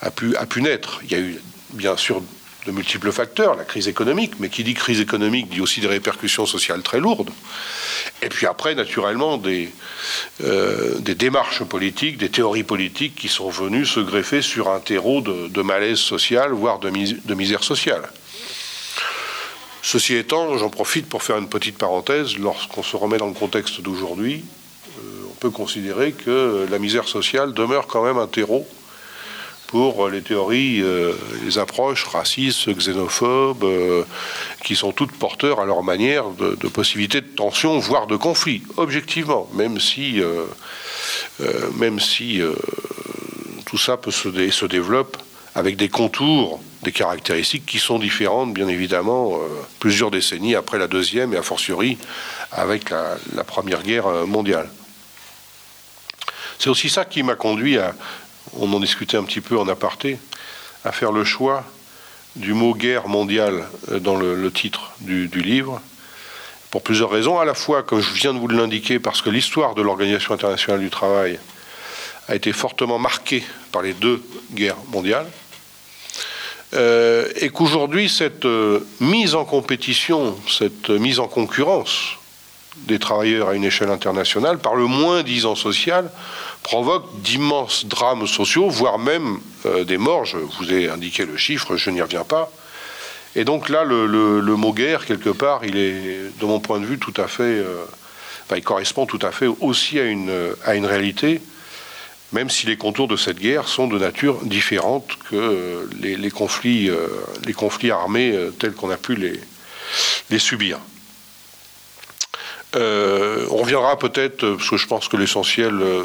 a 0.00 0.10
pu, 0.10 0.36
a 0.36 0.46
pu 0.46 0.62
naître. 0.62 1.00
Il 1.04 1.12
y 1.12 1.14
a 1.14 1.18
eu 1.18 1.40
bien 1.70 1.96
sûr 1.96 2.22
de 2.66 2.72
multiples 2.72 3.12
facteurs, 3.12 3.54
la 3.54 3.64
crise 3.64 3.86
économique, 3.88 4.34
mais 4.40 4.48
qui 4.48 4.64
dit 4.64 4.74
crise 4.74 5.00
économique 5.00 5.48
dit 5.48 5.60
aussi 5.60 5.80
des 5.80 5.86
répercussions 5.86 6.46
sociales 6.46 6.82
très 6.82 6.98
lourdes. 6.98 7.30
Et 8.22 8.28
puis 8.28 8.46
après, 8.46 8.74
naturellement, 8.74 9.38
des, 9.38 9.70
euh, 10.42 10.98
démarches 10.98 11.62
politiques, 11.62 12.18
des 12.18 12.28
théories 12.28 12.64
politiques 12.64 13.14
qui 13.14 13.28
sont 13.28 13.50
venues 13.50 13.86
se 13.86 14.00
greffer 14.00 14.42
sur 14.42 14.68
un 14.68 14.80
terreau 14.80 15.20
de, 15.20 15.62
malaise 15.62 15.98
social, 15.98 16.52
voire 16.52 16.78
de, 16.80 16.90
de, 16.90 17.34
misère 17.34 17.62
sociale. 17.62 18.02
Ceci 19.82 20.16
étant, 20.16 20.58
j'en 20.58 20.70
profite 20.70 21.08
pour 21.08 21.22
faire 21.22 21.38
une 21.38 21.48
petite 21.48 21.78
parenthèse. 21.78 22.36
Lorsqu'on 22.38 22.82
se 22.82 22.96
remet 22.96 23.18
dans 23.18 23.28
le 23.28 23.34
contexte 23.34 23.80
d'aujourd'hui, 23.80 24.44
euh, 24.98 25.00
on 25.30 25.34
peut 25.34 25.50
considérer 25.50 26.12
que 26.12 26.66
la 26.68 26.78
misère 26.80 27.06
sociale 27.06 27.52
demeure 27.52 27.86
quand 27.86 28.04
même 28.04 28.18
un 28.18 28.26
terreau 28.26 28.66
pour 29.66 30.08
les 30.08 30.22
théories, 30.22 30.80
euh, 30.80 31.12
les 31.44 31.58
approches 31.58 32.04
racistes, 32.04 32.68
xénophobes, 32.68 33.64
euh, 33.64 34.04
qui 34.64 34.76
sont 34.76 34.92
toutes 34.92 35.12
porteurs 35.12 35.60
à 35.60 35.66
leur 35.66 35.82
manière 35.82 36.30
de, 36.30 36.54
possibilités 36.68 37.20
de 37.20 37.26
tension, 37.26 37.78
voire 37.78 38.06
de 38.06 38.16
conflit, 38.16 38.62
objectivement, 38.76 39.48
même 39.54 39.80
si, 39.80 40.20
euh, 40.20 40.46
même 41.78 42.00
si 42.00 42.40
tout 43.66 43.78
ça 43.78 43.96
peut 43.96 44.10
se 44.10 44.66
développe 44.66 45.16
avec 45.54 45.76
des 45.76 45.88
contours, 45.88 46.60
des 46.82 46.92
caractéristiques 46.92 47.66
qui 47.66 47.78
sont 47.78 47.98
différentes, 47.98 48.52
bien 48.52 48.68
évidemment, 48.68 49.38
plusieurs 49.80 50.10
décennies 50.10 50.54
après 50.54 50.78
la 50.78 50.86
deuxième 50.86 51.34
et 51.34 51.36
a 51.36 51.42
fortiori 51.42 51.98
avec 52.52 52.90
la 52.90 53.44
Première 53.44 53.82
Guerre 53.82 54.26
mondiale. 54.26 54.68
C'est 56.58 56.70
aussi 56.70 56.88
ça 56.88 57.04
qui 57.04 57.22
m'a 57.22 57.34
conduit 57.34 57.78
à, 57.78 57.94
on 58.54 58.72
en 58.72 58.80
discutait 58.80 59.16
un 59.16 59.24
petit 59.24 59.40
peu 59.40 59.58
en 59.58 59.68
aparté, 59.68 60.18
à 60.84 60.92
faire 60.92 61.12
le 61.12 61.24
choix 61.24 61.64
du 62.36 62.52
mot 62.52 62.74
guerre 62.74 63.08
mondiale 63.08 63.64
euh, 63.90 63.98
dans 63.98 64.16
le, 64.16 64.50
titre 64.50 64.92
du, 65.00 65.28
livre, 65.28 65.80
pour 66.70 66.82
plusieurs 66.82 67.10
raisons. 67.10 67.38
À 67.38 67.44
la 67.44 67.54
fois, 67.54 67.82
comme 67.82 68.00
je 68.00 68.12
viens 68.12 68.34
de 68.34 68.38
vous 68.38 68.48
l'indiquer, 68.48 68.98
parce 68.98 69.22
que 69.22 69.30
l'histoire 69.30 69.74
de 69.74 69.82
l'Organisation 69.82 70.34
internationale 70.34 70.80
du 70.80 70.90
travail 70.90 71.38
a 72.28 72.34
été 72.34 72.52
fortement 72.52 72.98
marquée 72.98 73.44
par 73.72 73.82
les 73.82 73.92
deux 73.92 74.22
guerres 74.52 74.76
mondiales, 74.92 75.26
euh, 76.74 77.28
et 77.36 77.48
qu'aujourd'hui, 77.50 78.08
cette 78.08 78.44
euh, 78.44 78.80
mise 79.00 79.34
en 79.34 79.44
compétition, 79.44 80.36
cette 80.48 80.90
mise 80.90 81.20
en 81.20 81.28
concurrence 81.28 82.18
des 82.86 82.98
travailleurs 82.98 83.48
à 83.48 83.54
une 83.54 83.64
échelle 83.64 83.90
internationale, 83.90 84.58
par 84.58 84.74
le 84.74 84.86
moins 84.86 85.22
disant 85.22 85.54
social, 85.54 86.10
provoque 86.62 87.20
d'immenses 87.22 87.86
drames 87.86 88.26
sociaux, 88.26 88.68
voire 88.68 88.98
même 88.98 89.38
euh, 89.66 89.84
des 89.84 89.98
morts. 89.98 90.24
Je 90.24 90.38
vous 90.38 90.72
ai 90.72 90.88
indiqué 90.88 91.24
le 91.24 91.36
chiffre, 91.36 91.76
je 91.76 91.90
n'y 91.90 92.00
reviens 92.00 92.24
pas. 92.24 92.50
Et 93.34 93.44
donc 93.44 93.68
là, 93.68 93.84
le, 93.84 94.40
mot 94.56 94.72
guerre, 94.72 95.04
quelque 95.04 95.30
part, 95.30 95.64
il 95.64 95.76
est, 95.76 96.38
de 96.40 96.46
mon 96.46 96.60
point 96.60 96.80
de 96.80 96.86
vue, 96.86 96.98
tout 96.98 97.14
à 97.16 97.28
fait. 97.28 97.42
Euh, 97.42 97.84
il 98.54 98.62
correspond 98.62 99.06
tout 99.06 99.18
à 99.22 99.32
fait 99.32 99.48
aussi 99.60 99.98
à 99.98 100.04
une, 100.04 100.86
réalité, 100.86 101.42
même 102.32 102.48
si 102.48 102.66
les 102.66 102.76
contours 102.76 103.08
de 103.08 103.16
cette 103.16 103.38
guerre 103.38 103.66
sont 103.66 103.88
de 103.88 103.98
nature 103.98 104.38
différente 104.44 105.08
que 105.28 105.36
euh, 105.36 105.90
les, 106.00 106.30
conflits, 106.30 106.88
les 107.44 107.52
conflits 107.52 107.90
armés 107.90 108.34
tels 108.58 108.72
qu'on 108.72 108.90
a 108.90 108.96
pu 108.96 109.16
les 110.30 110.38
subir. 110.38 110.78
Euh, 112.76 113.46
on 113.50 113.58
reviendra 113.58 113.98
peut-être, 113.98 114.44
euh, 114.44 114.56
parce 114.56 114.68
que 114.68 114.76
je 114.76 114.86
pense 114.86 115.08
que 115.08 115.16
l'essentiel 115.16 115.72
euh, 115.80 116.04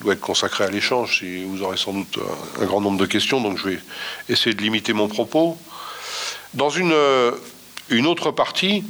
doit 0.00 0.14
être 0.14 0.20
consacré 0.20 0.64
à 0.64 0.70
l'échange, 0.70 1.20
si 1.20 1.44
vous 1.44 1.62
aurez 1.62 1.76
sans 1.76 1.92
doute 1.92 2.18
un, 2.60 2.64
grand 2.64 2.80
nombre 2.80 2.98
de 2.98 3.06
questions, 3.06 3.40
donc 3.40 3.58
je 3.58 3.68
vais 3.68 3.78
essayer 4.28 4.54
de 4.54 4.62
limiter 4.62 4.92
mon 4.92 5.06
propos. 5.06 5.56
Dans 6.54 6.70
une, 6.70 6.94
une 7.90 8.06
autre 8.06 8.30
partie, 8.30 8.82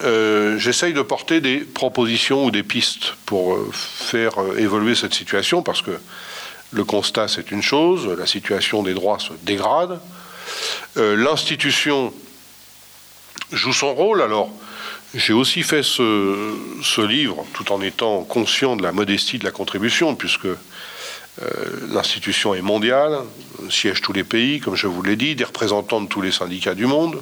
j'essaye 0.00 0.92
de 0.92 1.00
porter 1.00 1.40
des 1.40 1.58
propositions 1.58 2.44
ou 2.44 2.50
des 2.50 2.64
pistes 2.64 3.14
pour 3.24 3.56
faire 3.72 4.32
évoluer 4.58 4.96
cette 4.96 5.14
situation, 5.14 5.62
parce 5.62 5.80
que 5.80 5.92
le 6.72 6.84
constat 6.84 7.28
c'est 7.28 7.52
une 7.52 7.62
chose, 7.62 8.08
la 8.18 8.26
situation 8.26 8.82
des 8.82 8.94
droits 8.94 9.20
se 9.20 9.32
dégrade, 9.44 10.00
l'institution 10.96 12.12
joue 13.52 13.72
son 13.72 13.94
rôle, 13.94 14.20
alors 14.22 14.50
j'ai 15.14 15.32
aussi 15.32 15.62
fait 15.62 15.82
ce, 15.82 17.06
livre 17.06 17.44
tout 17.52 17.72
en 17.72 17.80
étant 17.80 18.22
conscient 18.22 18.76
de 18.76 18.82
la 18.82 18.92
modestie 18.92 19.38
de 19.38 19.44
la 19.44 19.50
contribution, 19.50 20.14
puisque 20.14 20.46
euh, 20.46 20.56
l'institution 21.90 22.54
est 22.54 22.62
mondiale, 22.62 23.20
siège 23.70 24.02
tous 24.02 24.12
les 24.12 24.24
pays, 24.24 24.60
comme 24.60 24.74
je 24.74 24.86
vous 24.86 25.02
l'ai 25.02 25.16
dit, 25.16 25.34
des 25.34 25.44
représentants 25.44 26.00
de 26.00 26.08
tous 26.08 26.22
les 26.22 26.32
syndicats 26.32 26.74
du 26.74 26.86
monde, 26.86 27.20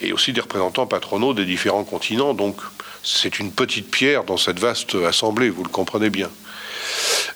et 0.00 0.12
aussi 0.12 0.32
des 0.32 0.40
représentants 0.40 0.86
patronaux 0.86 1.34
des 1.34 1.44
différents 1.44 1.84
continents. 1.84 2.34
Donc 2.34 2.56
c'est 3.02 3.38
une 3.38 3.52
petite 3.52 3.90
pierre 3.90 4.24
dans 4.24 4.36
cette 4.36 4.60
vaste 4.60 4.94
assemblée, 4.94 5.50
vous 5.50 5.64
le 5.64 5.70
comprenez 5.70 6.10
bien. 6.10 6.30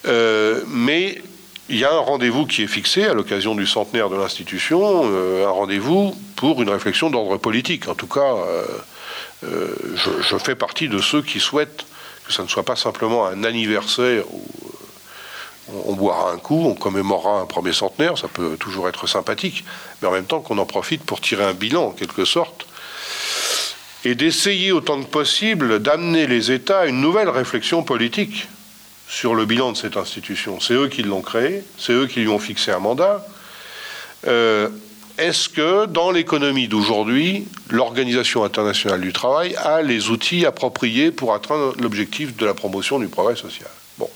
Euh, 0.06 0.62
mais 0.68 1.20
il 1.68 1.78
y 1.78 1.84
a 1.84 1.92
un 1.92 1.98
rendez-vous 1.98 2.46
qui 2.46 2.62
est 2.62 2.68
fixé 2.68 3.04
à 3.04 3.14
l'occasion 3.14 3.54
du 3.54 3.66
centenaire 3.66 4.10
de 4.10 4.16
l'institution, 4.16 5.02
euh, 5.04 5.46
un 5.46 5.50
rendez-vous 5.50 6.14
pour 6.36 6.62
une 6.62 6.70
réflexion 6.70 7.10
d'ordre 7.10 7.36
politique, 7.36 7.88
en 7.88 7.94
tout 7.94 8.06
cas 8.06 8.36
euh, 9.44 9.74
je, 9.96 10.36
fais 10.38 10.54
partie 10.54 10.88
de 10.88 10.98
ceux 10.98 11.22
qui 11.22 11.40
souhaitent 11.40 11.84
que 12.26 12.32
ça 12.32 12.42
ne 12.42 12.48
soit 12.48 12.62
pas 12.62 12.76
simplement 12.76 13.26
un 13.26 13.44
anniversaire 13.44 14.24
où 14.32 14.44
euh, 15.70 15.82
on, 15.86 15.94
boira 15.94 16.32
un 16.32 16.38
coup, 16.38 16.64
on 16.66 16.74
commémorera 16.74 17.40
un 17.40 17.46
premier 17.46 17.72
centenaire, 17.72 18.16
ça 18.16 18.28
peut 18.28 18.56
toujours 18.56 18.88
être 18.88 19.06
sympathique, 19.06 19.64
mais 20.00 20.08
en 20.08 20.12
même 20.12 20.26
temps 20.26 20.40
qu'on 20.40 20.58
en 20.58 20.66
profite 20.66 21.02
pour 21.02 21.20
tirer 21.20 21.44
un 21.44 21.54
bilan 21.54 21.86
en 21.86 21.90
quelque 21.90 22.24
sorte, 22.24 22.66
et 24.04 24.14
d'essayer 24.14 24.72
autant 24.72 25.00
que 25.00 25.08
possible 25.08 25.80
d'amener 25.80 26.26
les 26.26 26.50
États 26.50 26.80
à 26.80 26.86
une 26.86 27.00
nouvelle 27.00 27.28
réflexion 27.28 27.82
politique 27.82 28.48
sur 29.08 29.34
le 29.34 29.44
bilan 29.44 29.72
de 29.72 29.76
cette 29.76 29.96
institution. 29.96 30.58
C'est 30.60 30.74
eux 30.74 30.88
qui 30.88 31.02
l'ont 31.02 31.20
créé, 31.20 31.62
c'est 31.78 31.92
eux 31.92 32.06
qui 32.06 32.20
lui 32.20 32.28
ont 32.28 32.38
fixé 32.38 32.72
un 32.72 32.78
mandat. 32.78 33.26
Euh, 34.26 34.68
est-ce 35.18 35.48
que 35.48 35.86
dans 35.86 36.10
l'économie 36.10 36.68
d'aujourd'hui, 36.68 37.46
l'Organisation 37.68 38.44
internationale 38.44 39.00
du 39.00 39.12
travail 39.12 39.54
a 39.56 39.82
les 39.82 40.08
outils 40.08 40.46
appropriés 40.46 41.10
pour 41.10 41.34
atteindre 41.34 41.74
l'objectif 41.78 42.36
de 42.36 42.46
la 42.46 42.54
promotion 42.54 42.98
du 42.98 43.08
progrès 43.08 43.36
social? 43.36 43.70
Bon. 43.98 44.08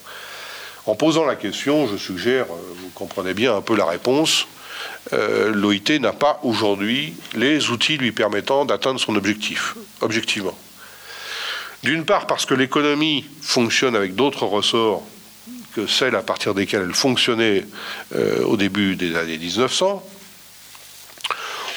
En 0.86 0.94
posant 0.94 1.24
la 1.24 1.36
question, 1.36 1.86
je 1.86 1.96
suggère, 1.96 2.46
euh, 2.46 2.74
vous 2.80 2.88
comprenez 2.94 3.34
bien 3.34 3.54
un 3.54 3.60
peu 3.60 3.76
la 3.76 3.84
réponse, 3.84 4.46
euh, 5.12 5.52
l'OIT 5.52 5.98
n'a 6.00 6.12
pas 6.12 6.40
aujourd'hui 6.42 7.14
les 7.34 7.70
outils 7.70 7.98
lui 7.98 8.12
permettant 8.12 8.64
d'atteindre 8.64 8.98
son 8.98 9.16
objectif, 9.16 9.74
objectivement. 10.00 10.56
D'une 11.82 12.04
part 12.04 12.26
parce 12.26 12.46
que 12.46 12.54
l'économie 12.54 13.26
fonctionne 13.42 13.94
avec 13.94 14.14
d'autres 14.14 14.44
ressorts 14.44 15.02
que 15.74 15.86
celles 15.86 16.16
à 16.16 16.22
partir 16.22 16.54
desquelles 16.54 16.86
elle 16.88 16.94
fonctionnait 16.94 17.66
euh, 18.14 18.42
au 18.44 18.56
début 18.56 18.96
des 18.96 19.14
années 19.14 19.38
1900, 19.38 20.02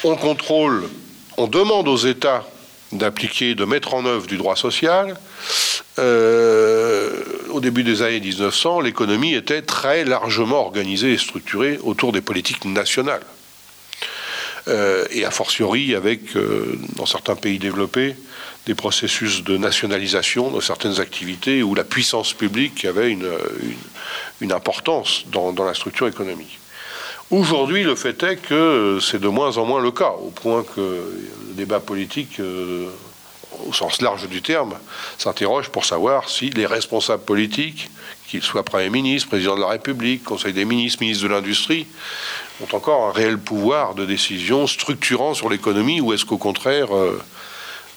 on 0.04 0.16
contrôle, 0.16 0.88
on 1.36 1.46
demande 1.46 1.88
aux 1.88 1.96
États 1.96 2.46
d'appliquer, 2.92 3.54
de 3.54 3.64
mettre 3.64 3.94
en 3.94 4.04
œuvre 4.04 4.26
du 4.26 4.36
droit 4.36 4.56
social. 4.56 5.16
Euh, 5.98 7.10
au 7.50 7.60
début 7.60 7.84
des 7.84 8.02
années 8.02 8.20
1900, 8.20 8.80
l'économie 8.80 9.34
était 9.34 9.62
très 9.62 10.04
largement 10.04 10.60
organisée 10.60 11.12
et 11.12 11.18
structurée 11.18 11.78
autour 11.82 12.12
des 12.12 12.20
politiques 12.20 12.64
nationales. 12.64 13.22
euh, 14.68 15.06
et 15.10 15.24
a 15.24 15.30
fortiori 15.30 15.94
avec, 15.94 16.36
euh, 16.36 16.78
dans 16.96 17.06
certains 17.06 17.34
pays 17.34 17.58
développés, 17.58 18.14
des 18.66 18.74
processus 18.74 19.42
de 19.42 19.56
nationalisation 19.56 20.50
de 20.50 20.60
certaines 20.60 21.00
activités 21.00 21.62
où 21.62 21.74
la 21.74 21.82
puissance 21.82 22.34
publique 22.34 22.84
avait 22.84 23.10
une, 23.10 24.52
importance 24.52 25.24
dans, 25.32 25.52
la 25.64 25.74
structure 25.74 26.06
économique. 26.08 26.59
Aujourd'hui, 27.30 27.84
le 27.84 27.94
fait 27.94 28.20
est 28.24 28.36
que 28.38 28.98
c'est 29.00 29.20
de 29.20 29.28
moins 29.28 29.56
en 29.56 29.64
moins 29.64 29.80
le 29.80 29.92
cas, 29.92 30.14
au 30.20 30.30
point 30.30 30.64
que 30.64 30.80
le 30.80 31.54
débat 31.54 31.78
politique, 31.78 32.40
euh, 32.40 32.88
au 33.68 33.72
sens 33.72 34.02
large 34.02 34.28
du 34.28 34.42
terme, 34.42 34.74
s'interroge 35.16 35.68
pour 35.68 35.84
savoir 35.84 36.28
si 36.28 36.50
les 36.50 36.66
responsables 36.66 37.22
politiques, 37.22 37.88
qu'ils 38.26 38.42
soient 38.42 38.64
Premier 38.64 38.90
ministre, 38.90 39.28
Président 39.28 39.54
de 39.54 39.60
la 39.60 39.68
République, 39.68 40.24
Conseil 40.24 40.52
des 40.52 40.64
ministres, 40.64 41.02
ministre 41.02 41.22
de 41.22 41.28
l'Industrie, 41.28 41.86
ont 42.62 42.76
encore 42.76 43.06
un 43.06 43.12
réel 43.12 43.38
pouvoir 43.38 43.94
de 43.94 44.04
décision 44.04 44.66
structurant 44.66 45.32
sur 45.32 45.48
l'économie, 45.48 46.00
ou 46.00 46.12
est-ce 46.12 46.24
qu'au 46.24 46.36
contraire, 46.36 46.92
euh, 46.96 47.22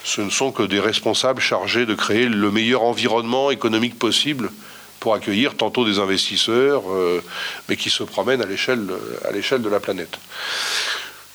ce 0.04 0.22
ne 0.22 0.30
sont 0.30 0.52
que 0.52 0.62
des 0.62 0.80
responsables 0.80 1.42
chargés 1.42 1.88
de 1.88 1.96
créer 1.96 2.28
le 2.28 2.52
meilleur 2.52 2.84
environnement 2.84 3.50
économique 3.50 3.98
possible 3.98 4.52
pour 5.04 5.16
accueillir 5.16 5.58
tantôt 5.58 5.84
des 5.84 6.00
investisseurs, 6.00 6.90
euh, 6.90 7.22
mais 7.68 7.76
qui 7.76 7.90
se 7.90 8.04
promènent 8.04 8.42
à 8.42 8.46
l'échelle 8.46 8.88
de 8.88 9.70
la 9.70 9.82
planète. 9.82 10.18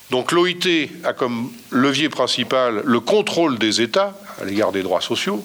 Donc 0.08 0.32
l'OIT 0.32 0.88
a 1.04 1.12
comme 1.12 1.52
levier 1.68 2.08
principal 2.08 2.80
le 2.82 3.00
contrôle 3.00 3.58
des 3.58 3.82
États 3.82 4.18
à 4.40 4.46
l'égard 4.46 4.72
des 4.72 4.82
droits 4.82 5.02
sociaux. 5.02 5.44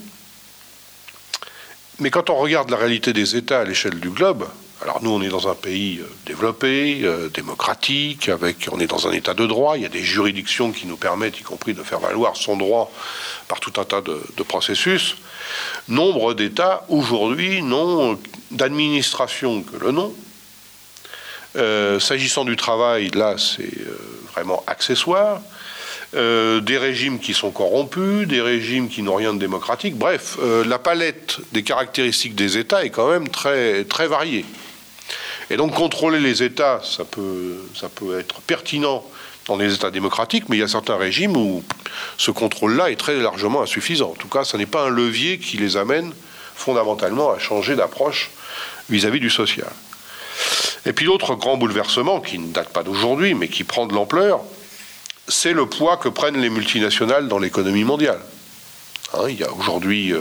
Mais 2.00 2.12
quand 2.12 2.30
on 2.30 2.36
regarde 2.36 2.70
la 2.70 2.78
réalité 2.78 3.12
des 3.12 3.36
États 3.36 3.60
à 3.60 3.66
l'échelle 3.66 4.00
du 4.00 4.10
globe, 4.10 4.48
alors 4.84 5.02
nous, 5.02 5.12
on 5.12 5.22
est 5.22 5.30
dans 5.30 5.48
un 5.48 5.56
pays 5.56 6.00
euh, 6.02 6.08
développé, 6.26 7.02
euh, 7.04 7.30
démocratique, 7.30 8.28
avec, 8.28 8.68
on 8.70 8.80
est 8.82 8.88
dans 8.88 9.08
un 9.08 9.14
état 9.14 9.34
de 9.34 9.46
droit. 9.46 9.78
Il 9.78 9.84
y 9.84 9.86
a 9.86 9.90
des 9.90 10.04
juridictions 10.04 10.74
qui 10.74 10.88
nous 10.88 10.98
permettent, 10.98 11.40
y 11.40 11.44
compris, 11.44 11.74
de 11.74 11.84
faire 11.84 12.00
valoir 12.00 12.36
son 12.36 12.58
droit 12.58 12.92
par 13.48 13.62
tout 13.62 13.72
un 13.80 13.86
tas 13.86 14.02
de, 14.02 14.44
processus. 14.44 15.16
Nombre 15.88 16.34
d'États 16.34 16.84
aujourd'hui 16.90 17.62
n'ont 17.62 18.20
d'administration 18.52 19.64
que 19.64 19.78
le 19.78 19.92
nom. 19.92 20.14
Euh, 21.56 22.00
s'agissant 22.00 22.44
du 22.44 22.58
travail, 22.58 23.10
là, 23.14 23.36
c'est 23.38 23.72
vraiment 24.34 24.64
accessoire. 24.68 25.40
des 26.14 26.78
régimes 26.78 27.20
qui 27.20 27.34
sont 27.34 27.52
corrompus, 27.52 28.28
des 28.28 28.42
régimes 28.42 28.90
qui 28.90 29.02
n'ont 29.02 29.16
rien 29.16 29.34
de 29.34 29.40
démocratique. 29.40 29.96
Bref, 29.96 30.38
la 30.66 30.78
palette 30.78 31.40
des 31.54 31.64
caractéristiques 31.64 32.36
des 32.36 32.58
États 32.58 32.84
est 32.86 32.92
quand 32.92 33.10
même 33.10 33.30
très, 33.30 33.86
très 33.86 34.08
variée. 34.08 34.46
Et 35.50 35.58
donc 35.58 35.74
contrôler 35.74 36.20
les 36.20 36.44
États, 36.44 36.82
ça 36.84 37.04
peut, 37.04 38.20
être 38.20 38.42
pertinent 38.42 39.04
dans 39.48 39.58
les 39.58 39.74
États 39.74 39.92
démocratiques, 39.92 40.46
mais 40.48 40.58
il 40.58 40.60
y 40.62 40.64
a 40.64 40.68
certains 40.68 40.96
régimes 40.96 41.36
où 41.36 41.64
ce 42.18 42.32
contrôle-là 42.32 42.92
est 42.92 42.96
très 42.96 43.16
largement 43.18 43.62
insuffisant. 43.62 44.12
En 44.12 44.16
tout 44.16 44.30
cas, 44.30 44.44
ce 44.44 44.56
n'est 44.56 44.66
pas 44.66 44.86
un 44.86 44.90
levier 44.90 45.38
qui 45.38 45.58
les 45.58 45.76
amène 45.76 46.14
fondamentalement 46.56 47.32
à 47.32 47.40
changer 47.40 47.76
d'approche 47.76 48.32
vis-à-vis 48.90 49.20
du 49.20 49.30
social. 49.30 49.72
Et 50.86 50.94
puis 50.94 51.06
l'autre 51.06 51.36
grand 51.36 51.58
bouleversement, 51.58 52.22
qui 52.22 52.40
ne 52.40 52.52
date 52.52 52.70
pas 52.70 52.84
d'aujourd'hui, 52.84 53.34
mais 53.34 53.48
qui 53.48 53.64
prend 53.64 53.86
de 53.86 53.94
l'ampleur, 53.94 54.42
c'est 55.28 55.54
le 55.54 55.66
poids 55.66 55.98
que 55.98 56.10
prennent 56.10 56.42
les 56.42 56.50
multinationales 56.50 57.28
dans 57.28 57.40
l'économie 57.40 57.86
mondiale. 57.86 58.20
Hein, 59.14 59.26
il 59.30 59.40
y 59.40 59.44
a 59.44 59.52
aujourd'hui 59.52 60.12
euh, 60.12 60.20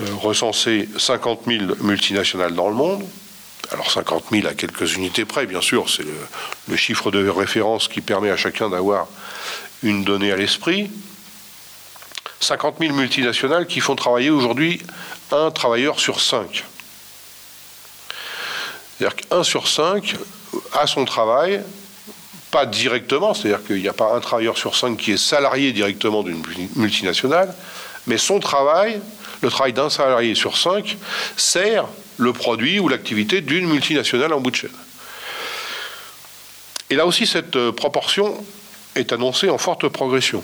euh, 0.00 0.04
recensé 0.20 0.88
50 0.98 1.42
000 1.46 1.64
multinationales 1.80 2.54
dans 2.54 2.68
le 2.68 2.74
monde. 2.74 3.04
Alors 3.72 3.90
50 3.90 4.26
000 4.30 4.46
à 4.46 4.54
quelques 4.54 4.94
unités 4.94 5.24
près, 5.24 5.46
bien 5.46 5.60
sûr, 5.60 5.90
c'est 5.90 6.04
le, 6.68 6.76
chiffre 6.76 7.10
de 7.10 7.28
référence 7.28 7.88
qui 7.88 8.00
permet 8.00 8.30
à 8.30 8.36
chacun 8.36 8.70
d'avoir 8.70 9.08
une 9.82 10.04
donnée 10.04 10.32
à 10.32 10.36
l'esprit. 10.36 10.90
50 12.40 12.76
000 12.78 12.94
multinationales 12.94 13.66
qui 13.66 13.80
font 13.80 13.96
travailler 13.96 14.30
aujourd'hui 14.30 14.82
un 15.32 15.50
travailleur 15.50 15.98
sur 15.98 16.20
cinq. 16.20 16.64
C'est-à-dire 18.98 19.16
qu'un 19.16 19.42
sur 19.42 19.68
cinq 19.68 20.16
a 20.72 20.86
son 20.86 21.04
travail, 21.04 21.62
pas 22.50 22.66
directement, 22.66 23.34
c'est-à-dire 23.34 23.66
qu'il 23.66 23.80
n'y 23.80 23.88
a 23.88 23.92
pas 23.92 24.14
un 24.14 24.20
travailleur 24.20 24.56
sur 24.56 24.76
cinq 24.76 24.96
qui 24.96 25.12
est 25.12 25.16
salarié 25.16 25.72
directement 25.72 26.22
d'une 26.22 26.42
multinationale, 26.76 27.54
mais 28.06 28.18
son 28.18 28.38
travail, 28.38 29.00
le 29.42 29.50
travail 29.50 29.72
d'un 29.72 29.90
salarié 29.90 30.34
sur 30.34 30.56
cinq, 30.56 30.96
sert 31.36 31.86
le 32.18 32.32
produit 32.32 32.80
ou 32.80 32.88
l'activité 32.88 33.40
d'une 33.40 33.66
multinationale 33.66 34.32
en 34.32 34.40
bout 34.40 34.50
de 34.50 34.56
chaîne. 34.56 34.70
Et 36.90 36.94
là 36.94 37.06
aussi, 37.06 37.26
cette 37.26 37.56
euh, 37.56 37.72
proportion 37.72 38.44
est 38.94 39.12
annoncée 39.12 39.50
en 39.50 39.58
forte 39.58 39.88
progression. 39.88 40.42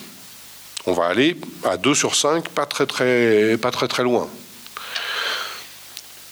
On 0.87 0.93
va 0.93 1.07
aller 1.07 1.37
à 1.65 1.77
2 1.77 1.95
sur 1.95 2.17
5, 2.17 2.49
pas 2.49 2.67
très 2.67 2.87
très, 2.87 4.03
loin. 4.03 4.29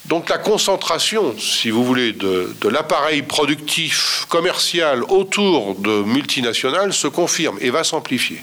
Donc 0.07 0.29
la 0.29 0.39
concentration, 0.39 1.39
si 1.39 1.71
vous 1.71 1.85
voulez, 1.85 2.13
de 2.13 2.69
l'appareil 2.69 3.23
productif 3.23 4.27
commercial 4.29 5.05
autour 5.05 5.77
de 5.77 6.03
multinationales 6.03 6.93
se 6.93 7.07
confirme 7.07 7.59
et 7.61 7.71
va 7.71 7.85
s'amplifier. 7.85 8.43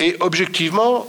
Et 0.00 0.16
objectivement, 0.20 1.06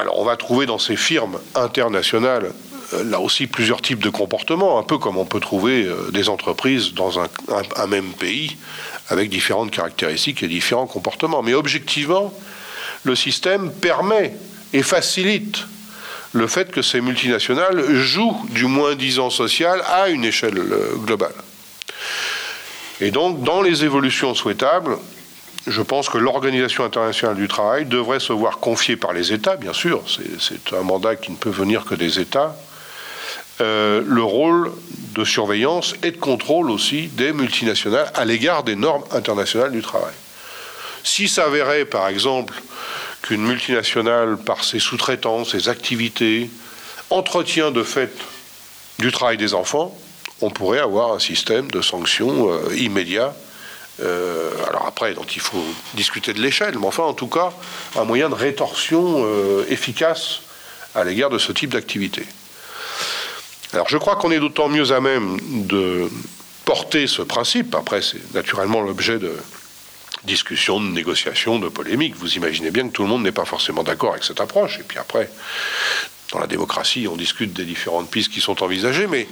alors 0.00 0.18
on 0.18 0.24
va 0.24 0.36
trouver 0.36 0.66
dans 0.66 0.78
ces 0.78 0.96
firmes 0.96 1.38
internationales 1.54 2.52
euh, 2.94 3.04
là 3.04 3.20
aussi 3.20 3.46
plusieurs 3.46 3.82
types 3.82 4.02
de 4.02 4.10
comportements, 4.10 4.78
un 4.78 4.82
peu 4.82 4.98
comme 4.98 5.16
on 5.16 5.24
peut 5.24 5.40
trouver 5.40 5.84
euh, 5.84 6.10
des 6.10 6.28
entreprises 6.28 6.94
dans 6.94 7.20
un, 7.20 7.28
même 7.86 8.12
pays 8.12 8.56
avec 9.08 9.28
différentes 9.28 9.70
caractéristiques 9.70 10.42
et 10.42 10.48
différents 10.48 10.86
comportements. 10.86 11.42
Mais 11.42 11.54
objectivement, 11.54 12.32
le 13.04 13.14
système 13.14 13.70
permet 13.72 14.34
et 14.72 14.82
facilite 14.82 15.66
le 16.32 16.46
fait 16.46 16.70
que 16.70 16.82
ces 16.82 17.00
multinationales 17.00 17.92
jouent 17.94 18.40
du 18.50 18.66
moins-disant 18.66 19.30
social 19.30 19.82
à 19.86 20.08
une 20.08 20.24
échelle 20.24 20.58
euh, 20.58 20.94
globale. 20.96 21.34
Et 23.00 23.10
donc, 23.10 23.42
dans 23.42 23.62
les 23.62 23.84
évolutions 23.84 24.34
souhaitables, 24.34 24.96
je 25.66 25.82
pense 25.82 26.08
que 26.08 26.18
l'Organisation 26.18 26.84
internationale 26.84 27.36
du 27.36 27.48
travail 27.48 27.84
devrait 27.84 28.20
se 28.20 28.32
voir 28.32 28.58
confier 28.58 28.96
par 28.96 29.12
les 29.12 29.32
États, 29.32 29.56
bien 29.56 29.72
sûr, 29.72 30.02
c'est 30.38 30.74
un 30.74 30.82
mandat 30.82 31.16
qui 31.16 31.30
ne 31.30 31.36
peut 31.36 31.50
venir 31.50 31.84
que 31.84 31.94
des 31.94 32.18
États, 32.18 32.56
euh, 33.60 34.02
le 34.06 34.22
rôle 34.22 34.72
de 35.14 35.24
surveillance 35.24 35.94
et 36.02 36.12
de 36.12 36.16
contrôle 36.16 36.70
aussi 36.70 37.08
des 37.08 37.32
multinationales 37.32 38.10
à 38.14 38.24
l'égard 38.24 38.62
des 38.64 38.74
normes 38.74 39.04
internationales 39.12 39.72
du 39.72 39.82
travail. 39.82 40.14
S'il 41.04 41.28
s'avérait, 41.28 41.84
par 41.84 42.08
exemple, 42.08 42.54
qu'une 43.22 43.42
multinationale, 43.42 44.38
par 44.38 44.64
ses 44.64 44.78
sous-traitants, 44.78 45.44
ses 45.44 45.68
activités, 45.68 46.50
entretient 47.10 47.70
de 47.70 47.82
fait 47.82 48.10
du 48.98 49.12
travail 49.12 49.36
des 49.36 49.52
enfants, 49.52 49.94
on 50.40 50.50
pourrait 50.50 50.78
avoir 50.78 51.12
un 51.12 51.18
système 51.18 51.70
de 51.70 51.82
sanctions 51.82 52.50
euh, 52.50 52.74
immédiat 52.76 53.34
euh, 54.02 54.50
alors 54.68 54.86
après, 54.86 55.14
il 55.34 55.40
faut 55.40 55.64
discuter 55.94 56.32
de 56.32 56.40
l'échelle, 56.40 56.78
mais 56.78 56.86
enfin, 56.86 57.02
en 57.02 57.14
tout 57.14 57.28
cas, 57.28 57.52
un 57.96 58.04
moyen 58.04 58.28
de 58.28 58.34
rétorsion 58.34 59.24
euh, 59.24 59.64
efficace 59.68 60.40
à 60.94 61.04
l'égard 61.04 61.30
de 61.30 61.38
ce 61.38 61.52
type 61.52 61.70
d'activité. 61.70 62.24
Alors 63.72 63.88
je 63.88 63.98
crois 63.98 64.16
qu'on 64.16 64.32
est 64.32 64.40
d'autant 64.40 64.68
mieux 64.68 64.90
à 64.92 65.00
même 65.00 65.38
de 65.66 66.10
porter 66.64 67.06
ce 67.06 67.22
principe. 67.22 67.74
Après, 67.74 68.02
c'est 68.02 68.34
naturellement 68.34 68.80
l'objet 68.80 69.18
de 69.18 69.32
discussions, 70.24 70.80
de 70.80 70.88
négociations, 70.88 71.58
de 71.58 71.68
polémiques. 71.68 72.16
Vous 72.16 72.34
imaginez 72.34 72.70
bien 72.70 72.88
que 72.88 72.92
tout 72.92 73.02
le 73.02 73.08
monde 73.08 73.22
n'est 73.22 73.32
pas 73.32 73.44
forcément 73.44 73.82
d'accord 73.82 74.12
avec 74.12 74.24
cette 74.24 74.40
approche. 74.40 74.80
Et 74.80 74.82
puis 74.82 74.98
après, 74.98 75.30
dans 76.32 76.38
la 76.38 76.46
démocratie, 76.46 77.08
on 77.10 77.16
discute 77.16 77.52
des 77.52 77.64
différentes 77.64 78.10
pistes 78.10 78.32
qui 78.32 78.40
sont 78.40 78.62
envisagées, 78.62 79.06
mais 79.06 79.26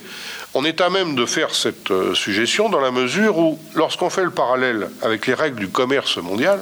on 0.59 0.65
est 0.65 0.81
à 0.81 0.91
même 0.91 1.15
de 1.15 1.25
faire 1.25 1.55
cette 1.55 1.93
euh, 1.93 2.17
suggestion 2.17 2.69
dans 2.69 2.81
la 2.81 2.91
mesure 2.91 3.39
où, 3.39 3.61
lorsqu'on 3.77 4.11
fait 4.11 4.25
le 4.25 4.33
parallèle 4.33 4.91
avec 5.03 5.29
les 5.29 5.35
règles 5.35 5.61
du 5.61 5.69
commerce 5.69 6.17
mondial, 6.17 6.59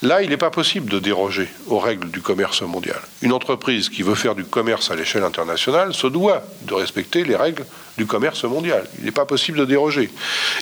là, 0.00 0.22
il 0.22 0.30
n'est 0.30 0.38
pas 0.38 0.48
possible 0.48 0.90
de 0.90 1.00
déroger 1.00 1.50
aux 1.66 1.78
règles 1.78 2.10
du 2.10 2.22
commerce 2.22 2.62
mondial. 2.62 2.98
Une 3.20 3.34
entreprise 3.34 3.90
qui 3.90 4.02
veut 4.02 4.14
faire 4.14 4.34
du 4.34 4.44
commerce 4.44 4.90
à 4.90 4.96
l'échelle 4.96 5.22
internationale 5.22 5.92
se 5.92 6.06
doit 6.06 6.44
de 6.62 6.72
respecter 6.72 7.24
les 7.24 7.36
règles 7.36 7.66
du 7.98 8.06
commerce 8.06 8.44
mondial. 8.44 8.88
Il 9.00 9.04
n'est 9.04 9.10
pas 9.10 9.26
possible 9.26 9.58
de 9.58 9.66
déroger. 9.66 10.08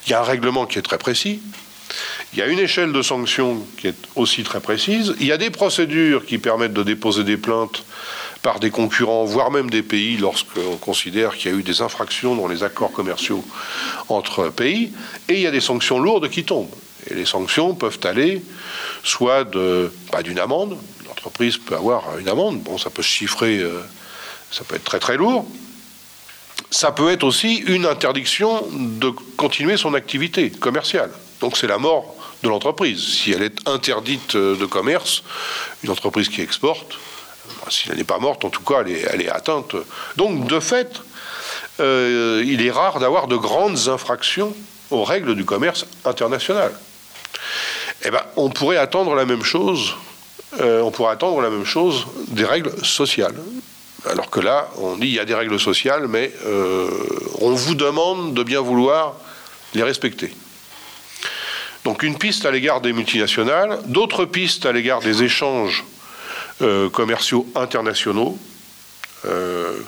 Il 0.04 0.10
y 0.10 0.14
a 0.14 0.20
un 0.20 0.24
règlement 0.24 0.66
qui 0.66 0.80
est 0.80 0.82
très 0.82 0.98
précis, 0.98 1.40
il 2.32 2.40
y 2.40 2.42
a 2.42 2.46
une 2.46 2.58
échelle 2.58 2.92
de 2.92 3.02
sanctions 3.02 3.64
qui 3.78 3.86
est 3.86 3.96
aussi 4.16 4.42
très 4.42 4.58
précise. 4.58 5.14
Il 5.20 5.26
y 5.26 5.32
a 5.32 5.38
des 5.38 5.50
procédures 5.50 6.26
qui 6.26 6.38
permettent 6.38 6.72
de 6.72 6.82
déposer 6.82 7.22
des 7.22 7.36
plaintes 7.36 7.84
par 8.46 8.60
des 8.60 8.70
concurrents, 8.70 9.24
voire 9.24 9.50
même 9.50 9.70
des 9.70 9.82
pays, 9.82 10.18
lorsqu'on 10.18 10.76
considère 10.76 11.36
qu'il 11.36 11.50
y 11.50 11.54
a 11.56 11.58
eu 11.58 11.64
des 11.64 11.82
infractions 11.82 12.36
dans 12.36 12.46
les 12.46 12.62
accords 12.62 12.92
commerciaux 12.92 13.44
entre 14.08 14.50
pays. 14.50 14.92
Et 15.28 15.32
il 15.34 15.40
y 15.40 15.48
a 15.48 15.50
des 15.50 15.60
sanctions 15.60 15.98
lourdes 15.98 16.30
qui 16.30 16.44
tombent. 16.44 16.70
Et 17.10 17.14
les 17.14 17.26
sanctions 17.26 17.74
peuvent 17.74 17.98
aller 18.04 18.40
soit 19.02 19.50
pas 20.12 20.22
d'une 20.22 20.38
amende, 20.38 20.78
l'entreprise 21.08 21.56
peut 21.56 21.74
avoir 21.74 22.18
une 22.20 22.28
amende, 22.28 22.60
bon, 22.60 22.78
ça 22.78 22.88
peut 22.88 23.02
se 23.02 23.08
chiffrer, 23.08 23.58
euh, 23.58 23.80
ça 24.52 24.62
peut 24.62 24.76
être 24.76 24.84
très 24.84 25.00
très 25.00 25.16
lourd, 25.16 25.44
ça 26.70 26.92
peut 26.92 27.10
être 27.10 27.24
aussi 27.24 27.56
une 27.66 27.84
interdiction 27.84 28.64
de 28.70 29.10
continuer 29.36 29.76
son 29.76 29.92
activité 29.92 30.50
commerciale. 30.50 31.10
Donc 31.40 31.56
c'est 31.56 31.66
la 31.66 31.78
mort 31.78 32.14
de 32.44 32.48
l'entreprise. 32.48 33.02
Si 33.02 33.32
elle 33.32 33.42
est 33.42 33.68
interdite 33.68 34.36
de 34.36 34.66
commerce, 34.66 35.24
une 35.82 35.90
entreprise 35.90 36.28
qui 36.28 36.42
exporte, 36.42 36.96
si 37.70 37.88
elle 37.90 37.98
n'est 37.98 38.04
pas 38.04 38.18
morte, 38.18 38.44
en 38.44 38.50
tout 38.50 38.62
cas, 38.62 38.82
elle 38.86 39.22
est, 39.22 39.28
atteinte. 39.28 39.76
Donc, 40.16 40.46
de 40.46 40.60
fait, 40.60 41.00
euh, 41.80 42.42
il 42.46 42.64
est 42.64 42.70
rare 42.70 42.98
d'avoir 43.00 43.26
de 43.26 43.36
grandes 43.36 43.88
infractions 43.88 44.54
aux 44.90 45.04
règles 45.04 45.34
du 45.34 45.44
commerce 45.44 45.86
international. 46.04 46.72
Eh 48.04 48.10
ben, 48.10 48.22
on 48.36 48.50
pourrait 48.50 48.76
attendre 48.76 49.14
la 49.14 49.24
même 49.24 49.42
chose. 49.42 49.94
Euh, 50.60 50.80
on 50.80 50.90
pourrait 50.90 51.12
attendre 51.12 51.40
la 51.40 51.50
même 51.50 51.64
chose 51.64 52.06
des 52.28 52.44
règles 52.44 52.72
sociales. 52.84 53.34
Alors 54.08 54.30
que 54.30 54.40
là, 54.40 54.68
on 54.78 54.96
dit 54.96 55.08
il 55.08 55.14
y 55.14 55.18
a 55.18 55.24
des 55.24 55.34
règles 55.34 55.58
sociales, 55.58 56.06
mais 56.08 56.32
euh, 56.46 56.88
on 57.40 57.50
vous 57.50 57.74
demande 57.74 58.34
de 58.34 58.42
bien 58.42 58.60
vouloir 58.60 59.14
les 59.74 59.82
respecter. 59.82 60.32
Donc 61.84 62.02
une 62.02 62.16
piste 62.16 62.46
à 62.46 62.50
l'égard 62.50 62.80
des 62.80 62.92
multinationales, 62.92 63.78
d'autres 63.86 64.24
pistes 64.24 64.66
à 64.66 64.72
l'égard 64.72 65.00
des 65.00 65.22
échanges 65.22 65.84
euh, 66.62 66.88
commerciaux 66.88 67.46
internationaux. 67.54 68.38
Euh, 69.26 69.78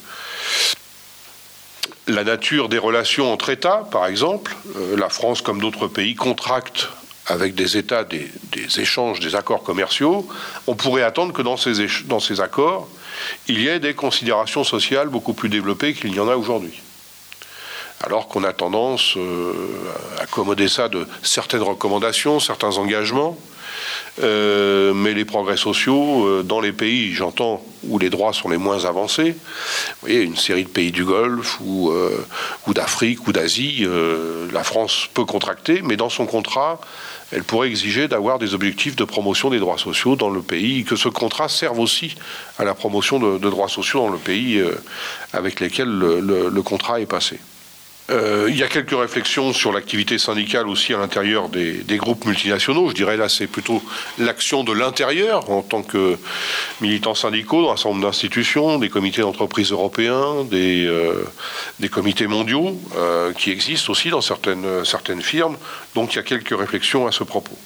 la 2.07 2.25
nature 2.25 2.69
des 2.69 2.77
relations 2.77 3.33
entre 3.33 3.49
États, 3.49 3.89
par 3.91 4.07
exemple. 4.07 4.55
Euh, 4.77 4.95
la 4.95 5.09
France, 5.09 5.41
comme 5.41 5.63
d'autres 5.63 5.87
pays, 5.89 6.15
contracte 6.15 6.91
avec 7.27 7.55
des 7.55 7.79
États 7.79 8.05
des, 8.05 8.31
échanges, 8.77 9.19
des 9.21 9.35
accords 9.35 9.63
commerciaux. 9.63 10.29
On 10.67 10.75
pourrait 10.75 11.05
attendre 11.05 11.33
que 11.33 11.41
dans 11.41 11.57
ces, 11.57 12.41
accords, 12.43 12.87
il 13.47 13.61
y 13.61 13.69
ait 13.69 13.81
des 13.81 13.95
considérations 13.95 14.63
sociales 14.63 15.09
beaucoup 15.09 15.33
plus 15.33 15.49
développées 15.49 15.95
qu'il 15.95 16.11
n'y 16.11 16.21
en 16.21 16.29
a 16.29 16.37
aujourd'hui 16.37 16.83
alors 18.01 18.29
qu'on 18.29 18.45
a 18.45 18.53
tendance 18.53 19.17
à 19.17 20.23
accommoder 20.23 20.69
ça 20.69 20.89
de 20.89 21.09
certaines 21.25 21.63
recommandations, 21.63 22.39
certains 22.39 22.77
engagements, 22.77 23.37
euh, 24.23 24.93
mais 24.95 25.15
les 25.15 25.25
progrès 25.25 25.57
sociaux, 25.57 26.27
euh, 26.27 26.43
dans 26.43 26.61
les 26.61 26.73
pays, 26.73 27.13
j'entends, 27.13 27.65
où 27.85 27.99
les 27.99 28.11
droits 28.11 28.33
sont 28.33 28.49
les 28.49 28.57
moins 28.57 28.85
avancés, 28.85 29.31
vous 29.31 30.09
voyez, 30.09 30.23
une 30.23 30.37
série 30.37 30.65
de 30.65 30.69
pays 30.69 30.91
du 30.91 31.05
Golfe 31.05 31.59
ou, 31.61 31.91
euh, 31.91 32.25
ou 32.67 32.75
d'Afrique 32.75 33.27
ou 33.29 33.33
d'Asie, 33.33 33.87
la 34.53 34.65
France 34.65 35.09
peut 35.15 35.25
contracter, 35.25 35.81
mais 35.83 35.97
dans 35.97 36.09
son 36.09 36.27
contrat, 36.27 36.81
elle 37.31 37.45
pourrait 37.45 37.69
exiger 37.69 38.09
d'avoir 38.09 38.39
des 38.39 38.55
objectifs 38.55 38.97
de 38.97 39.05
promotion 39.05 39.51
des 39.51 39.59
droits 39.59 39.79
sociaux 39.79 40.17
dans 40.17 40.31
le 40.31 40.43
pays, 40.43 40.85
que 40.85 40.97
ce 40.97 41.09
contrat 41.09 41.49
serve 41.49 41.79
aussi 41.79 42.17
à 42.59 42.65
la 42.65 42.75
promotion 42.75 43.19
de, 43.19 43.51
droits 43.51 43.69
sociaux 43.69 44.01
dans 44.01 44.11
le 44.11 44.19
pays 44.19 44.61
avec 45.33 45.61
lesquels 45.61 45.89
le 45.89 46.63
contrat 46.63 47.01
est 47.01 47.07
passé. 47.07 47.39
Euh, 48.11 48.47
il 48.49 48.57
y 48.57 48.63
a 48.63 48.69
quelques 48.69 48.99
réflexions 48.99 49.53
sur 49.53 49.71
l'activité 49.71 50.17
syndicale 50.17 50.67
aussi 50.67 50.95
à 50.95 50.99
l'intérieur 50.99 51.51
des, 51.51 51.85
groupes 51.99 52.25
multinationaux. 52.25 52.89
Je 52.89 52.95
dirais 52.95 53.19
là, 53.19 53.29
c'est 53.29 53.47
plutôt 53.47 53.83
l'action 54.19 54.65
de 54.65 54.73
l'intérieur 54.73 55.51
en 55.51 55.61
tant 55.61 55.83
que 55.83 56.17
militants 56.81 57.15
syndicaux 57.15 57.63
dans 57.63 57.73
un 57.73 57.77
certain 57.77 57.91
nombre 57.91 58.07
d'institutions, 58.07 58.79
des 58.79 58.89
comités 58.89 59.21
d'entreprise 59.21 59.73
européens, 59.73 60.45
des, 60.45 60.87
euh, 60.87 61.25
comités 61.91 62.27
mondiaux 62.27 62.81
euh, 62.97 63.33
qui 63.35 63.51
existent 63.51 63.91
aussi 63.93 64.09
dans 64.09 64.23
certaines, 64.23 64.85
certaines 64.85 65.23
firmes. 65.23 65.59
Donc 65.95 66.15
il 66.15 66.17
y 66.17 66.21
a 66.21 66.23
quelques 66.23 66.59
réflexions 66.59 67.07
à 67.07 67.13
ce 67.13 67.25
propos. 67.25 67.59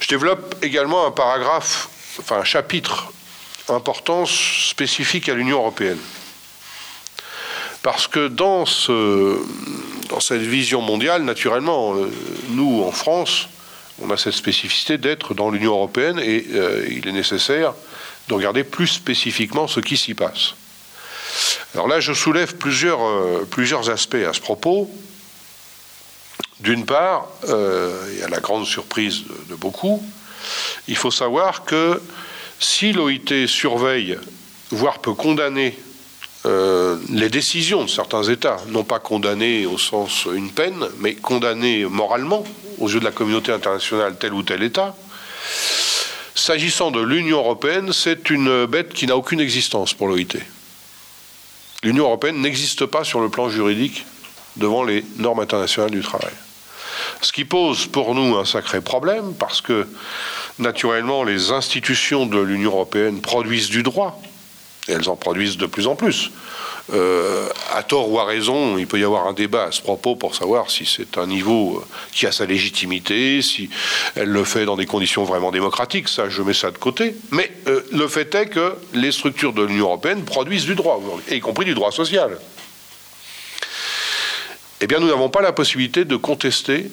Je 0.00 0.08
développe 0.08 0.56
également 0.62 1.06
un 1.06 1.12
paragraphe, 1.12 1.88
enfin 2.18 2.38
un 2.38 2.44
chapitre 2.44 3.12
important 3.68 4.26
spécifique 4.26 5.28
à 5.28 5.34
l'Union 5.34 5.58
européenne. 5.58 5.98
Parce 7.86 8.08
que 8.08 8.26
dans, 8.26 8.66
ce, 8.66 9.38
dans 10.08 10.18
cette 10.18 10.42
vision 10.42 10.80
mondiale, 10.80 11.22
naturellement, 11.22 11.94
euh, 11.94 12.10
nous, 12.48 12.82
en 12.82 12.90
France, 12.90 13.46
on 14.02 14.10
a 14.10 14.16
cette 14.16 14.32
spécificité 14.32 14.98
d'être 14.98 15.34
dans 15.34 15.50
l'Union 15.50 15.70
européenne 15.70 16.18
et 16.18 16.46
euh, 16.52 16.84
il 16.90 17.06
est 17.06 17.12
nécessaire 17.12 17.74
de 18.26 18.34
regarder 18.34 18.64
plus 18.64 18.88
spécifiquement 18.88 19.68
ce 19.68 19.78
qui 19.78 19.96
s'y 19.96 20.14
passe. 20.14 20.54
Alors 21.74 21.86
là, 21.86 22.00
je 22.00 22.12
soulève 22.12 22.56
plusieurs, 22.56 23.04
euh, 23.04 23.88
aspects 23.88 24.16
à 24.16 24.32
ce 24.32 24.40
propos. 24.40 24.90
D'une 26.58 26.86
part, 26.86 27.28
y 27.46 28.24
a 28.24 28.28
la 28.28 28.40
grande 28.40 28.66
surprise 28.66 29.22
de, 29.28 29.50
de 29.50 29.54
beaucoup, 29.54 30.02
il 30.88 30.96
faut 30.96 31.12
savoir 31.12 31.64
que 31.64 32.02
si 32.58 32.92
l'OIT 32.92 33.46
surveille, 33.46 34.18
voire 34.72 34.98
peut 34.98 35.14
condamner 35.14 35.78
euh, 36.46 36.96
les 37.10 37.28
décisions 37.28 37.84
de 37.84 37.90
certains 37.90 38.22
États, 38.22 38.58
non 38.68 38.84
pas 38.84 39.00
condamnées 39.00 39.66
au 39.66 39.78
sens 39.78 40.26
une 40.32 40.50
peine, 40.50 40.86
mais 41.00 41.14
condamnées 41.14 41.84
moralement 41.84 42.44
aux 42.78 42.88
yeux 42.88 43.00
de 43.00 43.04
la 43.04 43.10
communauté 43.10 43.52
internationale 43.52 44.16
tel 44.18 44.32
ou 44.32 44.42
tel 44.42 44.62
État. 44.62 44.94
S'agissant 46.34 46.90
de 46.90 47.00
l'Union 47.00 47.38
européenne, 47.38 47.92
c'est 47.92 48.30
une 48.30 48.66
bête 48.66 48.92
qui 48.92 49.06
n'a 49.06 49.16
aucune 49.16 49.40
existence 49.40 49.92
pour 49.94 50.06
l'OIT. 50.06 50.38
L'Union 51.82 52.04
européenne 52.04 52.40
n'existe 52.40 52.86
pas 52.86 53.02
sur 53.02 53.20
le 53.20 53.28
plan 53.28 53.48
juridique 53.48 54.04
devant 54.56 54.84
les 54.84 55.04
normes 55.18 55.40
internationales 55.40 55.90
du 55.90 56.02
travail. 56.02 56.32
Ce 57.22 57.32
qui 57.32 57.44
pose 57.44 57.86
pour 57.86 58.14
nous 58.14 58.36
un 58.36 58.44
sacré 58.44 58.80
problème, 58.80 59.34
parce 59.38 59.60
que 59.60 59.86
naturellement 60.58 61.24
les 61.24 61.50
institutions 61.50 62.26
de 62.26 62.38
l'Union 62.38 62.70
européenne 62.70 63.20
produisent 63.20 63.68
du 63.68 63.82
droit, 63.82 64.20
elles 64.88 65.08
en 65.08 65.16
produisent 65.16 65.56
de 65.56 65.66
plus 65.66 65.86
en 65.86 65.96
plus. 65.96 66.30
Euh, 66.92 67.48
à 67.74 67.82
tort 67.82 68.10
ou 68.12 68.20
à 68.20 68.24
raison, 68.24 68.78
il 68.78 68.86
peut 68.86 69.00
y 69.00 69.04
avoir 69.04 69.26
un 69.26 69.32
débat 69.32 69.64
à 69.64 69.72
ce 69.72 69.82
propos 69.82 70.14
pour 70.14 70.36
savoir 70.36 70.70
si 70.70 70.86
c'est 70.86 71.18
un 71.18 71.26
niveau 71.26 71.84
qui 72.12 72.26
a 72.26 72.32
sa 72.32 72.46
légitimité, 72.46 73.42
si 73.42 73.68
elle 74.14 74.28
le 74.28 74.44
fait 74.44 74.64
dans 74.64 74.76
des 74.76 74.86
conditions 74.86 75.24
vraiment 75.24 75.50
démocratiques, 75.50 76.08
ça 76.08 76.28
je 76.28 76.42
mets 76.42 76.54
ça 76.54 76.70
de 76.70 76.78
côté. 76.78 77.16
Mais 77.32 77.50
euh, 77.66 77.82
le 77.92 78.06
fait 78.06 78.32
est 78.36 78.46
que 78.46 78.76
les 78.94 79.10
structures 79.10 79.52
de 79.52 79.62
l'Union 79.62 79.86
européenne 79.86 80.24
produisent 80.24 80.66
du 80.66 80.76
droit, 80.76 81.02
y 81.28 81.40
compris 81.40 81.64
du 81.64 81.74
droit 81.74 81.90
social. 81.90 82.38
Eh 84.80 84.86
bien, 84.86 85.00
nous 85.00 85.08
n'avons 85.08 85.30
pas 85.30 85.40
la 85.40 85.52
possibilité 85.52 86.04
de 86.04 86.16
contester, 86.16 86.90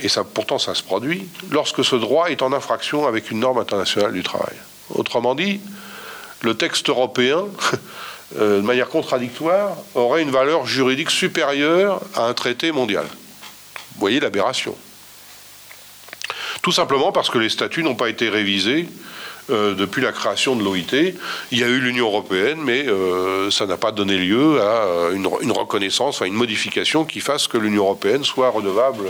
et 0.00 0.08
pourtant 0.34 0.58
ça 0.58 0.74
se 0.74 0.82
produit, 0.82 1.26
lorsque 1.50 1.84
ce 1.84 1.96
droit 1.96 2.30
est 2.30 2.42
en 2.42 2.52
infraction 2.52 3.06
avec 3.06 3.30
une 3.30 3.40
norme 3.40 3.58
internationale 3.58 4.12
du 4.12 4.22
travail. 4.22 4.54
Autrement 4.90 5.34
dit, 5.34 5.60
le 6.42 6.54
texte 6.54 6.88
européen, 6.88 7.44
euh, 8.38 8.58
de 8.58 8.66
manière 8.66 8.88
contradictoire, 8.88 9.76
aurait 9.94 10.22
une 10.22 10.30
valeur 10.30 10.66
juridique 10.66 11.10
supérieure 11.10 12.00
à 12.14 12.26
un 12.26 12.34
traité 12.34 12.72
mondial. 12.72 13.04
Vous 13.04 14.00
voyez 14.00 14.20
l'aberration. 14.20 14.76
Tout 16.62 16.72
simplement 16.72 17.12
parce 17.12 17.30
que 17.30 17.38
les 17.38 17.48
statuts 17.48 17.82
n'ont 17.82 17.96
pas 17.96 18.08
été 18.08 18.28
révisés 18.28 18.88
euh, 19.50 19.74
depuis 19.74 20.00
la 20.00 20.12
création 20.12 20.54
de 20.54 20.62
l'OIT. 20.62 21.14
Il 21.50 21.58
y 21.58 21.64
a 21.64 21.68
eu 21.68 21.80
l'Union 21.80 22.06
européenne, 22.06 22.60
mais 22.62 22.86
euh, 22.88 23.50
ça 23.50 23.66
n'a 23.66 23.76
pas 23.76 23.90
donné 23.90 24.16
lieu 24.16 24.60
à 24.60 25.10
une, 25.12 25.26
reconnaissance, 25.26 26.22
à 26.22 26.26
une 26.26 26.34
modification 26.34 27.04
qui 27.04 27.20
fasse 27.20 27.48
que 27.48 27.58
l'Union 27.58 27.82
européenne 27.82 28.24
soit 28.24 28.50
redevable, 28.50 29.06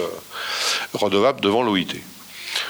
redevable 0.95 1.41
devant 1.41 1.63
l'OIT. 1.63 1.97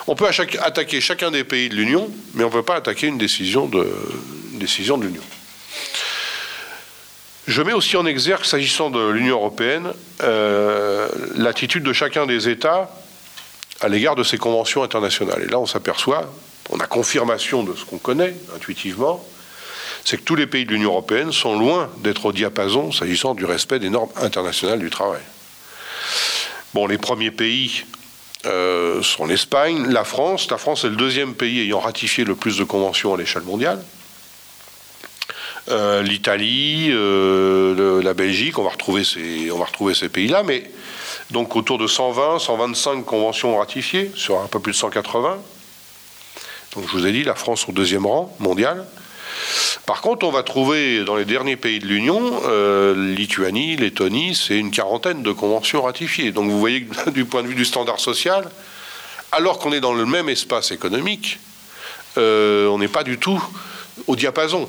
On 0.07 0.15
peut 0.15 0.27
attaquer 0.27 1.01
chacun 1.01 1.31
des 1.31 1.45
pays 1.45 1.69
de 1.69 1.75
l'Union, 1.75 2.11
mais 2.35 2.45
on 2.45 2.49
ne 2.49 2.53
peut 2.53 2.63
pas 2.63 2.77
attaquer 2.77 3.07
une 3.07 3.19
décision 3.19 3.67
de, 3.67 3.87
décision 4.59 4.99
de 4.99 5.07
l'Union. 5.07 5.23
Je 7.49 7.61
mets 7.63 7.73
aussi 7.73 7.97
en 7.97 8.07
exergue, 8.07 8.45
s'agissant 8.45 8.91
de 8.91 9.09
l'Union 9.09 9.37
européenne, 9.37 9.93
euh, 10.23 11.09
l'attitude 11.35 11.83
de 11.83 11.93
chacun 11.93 12.27
des 12.27 12.49
États 12.49 12.91
à 13.81 13.89
l'égard 13.89 14.15
de 14.15 14.23
ces 14.23 14.39
conventions 14.39 14.85
internationales. 14.85 15.43
Et 15.43 15.51
là, 15.51 15.59
on 15.59 15.67
s'aperçoit, 15.67 16.33
on 16.71 16.79
a 16.79 16.87
confirmation 16.87 17.65
de 17.65 17.75
ce 17.75 17.85
qu'on 17.85 17.99
connaît 17.99 18.35
intuitivement, 18.55 19.25
c'est 20.05 20.19
que 20.19 20.23
tous 20.23 20.37
les 20.37 20.47
pays 20.47 20.65
de 20.65 20.73
l'Union 20.73 20.91
européenne 20.91 21.33
sont 21.33 21.59
loin 21.59 21.91
d'être 21.99 22.27
au 22.27 22.33
diapason 22.33 22.93
s'agissant 22.93 23.35
du 23.35 23.45
respect 23.45 23.79
des 23.79 23.91
normes 23.91 24.11
internationales 24.21 24.79
du 24.79 24.91
travail. 24.91 25.21
Bon, 26.75 26.87
les 26.87 26.99
premiers 26.99 27.31
pays 27.31 27.85
euh, 28.47 29.03
sont 29.03 29.27
l'Espagne, 29.27 29.91
la 29.91 30.05
France. 30.05 30.51
La 30.51 30.59
France 30.59 30.85
est 30.85 30.89
le 30.89 30.97
deuxième 30.97 31.35
pays 31.35 31.61
ayant 31.61 31.81
ratifié 31.81 32.25
le 32.25 32.35
plus 32.35 32.57
de 32.57 32.65
conventions 32.65 33.15
à 33.15 33.17
l'échelle 33.17 33.43
mondiale. 33.43 33.83
Euh, 35.69 36.03
l'Italie, 36.03 36.89
euh, 36.91 38.03
la 38.03 38.15
Belgique, 38.15 38.59
on 38.59 38.65
va 38.65 38.71
retrouver 38.71 39.05
ces, 39.05 39.51
on 39.53 39.59
va 39.59 39.67
retrouver 39.67 39.95
ces 39.95 40.09
pays-là, 40.09 40.43
mais 40.43 40.69
donc 41.31 41.55
autour 41.55 41.79
de 41.79 41.87
120, 41.87 42.41
125 42.41 43.05
conventions 43.05 43.57
ratifiées 43.57 44.11
sur 44.17 44.41
un 44.41 44.47
peu 44.47 44.59
plus 44.59 44.73
de 44.73 44.77
180. 44.77 45.39
Donc 46.75 46.85
je 46.89 46.93
vous 46.93 47.07
ai 47.07 47.13
dit, 47.13 47.23
la 47.23 47.37
France 47.37 47.69
au 47.69 47.73
deuxième 47.73 48.07
rang 48.07 48.35
mondial. 48.41 48.85
Par 49.87 50.01
contre, 50.01 50.27
on 50.27 50.31
va 50.31 50.43
trouver 50.43 51.05
dans 51.05 51.17
les 51.17 51.25
derniers 51.25 51.57
pays 51.57 51.79
de 51.79 51.87
l'Union, 51.87 52.41
euh, 52.47 53.15
Lituanie, 53.15 53.77
Lettonie, 53.77 54.35
c'est 54.35 54.59
une 54.59 54.71
quarantaine 54.71 55.23
de 55.23 55.33
conventions 55.33 55.83
ratifiées. 55.83 56.33
Donc 56.33 56.51
vous 56.51 56.59
voyez 56.59 56.85
que 56.85 57.11
du 57.11 57.25
point 57.25 57.43
de 57.43 57.49
vue 57.49 57.55
du 57.55 57.65
standard 57.65 58.01
social, 58.01 58.51
alors 59.31 59.59
qu'on 59.59 59.73
est 59.73 59.81
dans 59.81 59.95
le 59.95 60.07
même 60.07 60.29
espace 60.29 60.73
économique, 60.73 61.39
on 62.17 62.77
n'est 62.79 62.89
pas 62.89 63.05
du 63.05 63.19
tout 63.19 63.43
au 64.07 64.17
diapason. 64.17 64.69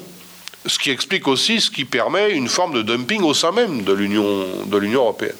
Ce 0.65 0.79
qui 0.79 0.91
explique 0.91 1.27
aussi 1.27 1.59
ce 1.59 1.69
qui 1.69 1.85
permet 1.85 2.31
une 2.31 2.47
forme 2.47 2.73
de 2.73 2.81
dumping 2.81 3.21
au 3.23 3.33
sein 3.33 3.51
même 3.51 3.83
de 3.83 3.93
l'Union 3.93 4.47
européenne. 4.93 5.35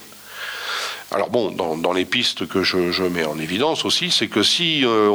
Alors 1.13 1.29
bon, 1.29 1.51
dans, 1.51 1.93
les 1.93 2.05
pistes 2.05 2.47
que 2.47 2.63
je, 2.63 3.03
mets 3.03 3.23
en 3.23 3.37
évidence 3.37 3.85
aussi, 3.85 4.09
c'est 4.09 4.27
que 4.27 4.41
si 4.41 4.83
euh, 4.83 5.09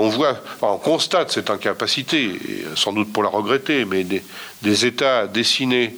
on 0.62 0.78
constate 0.78 1.32
cette 1.32 1.50
incapacité, 1.50 2.38
sans 2.76 2.92
doute 2.92 3.12
pour 3.12 3.24
la 3.24 3.28
regretter, 3.28 3.84
mais 3.84 4.04
des, 4.04 4.86
États 4.86 5.26
dessiner 5.26 5.96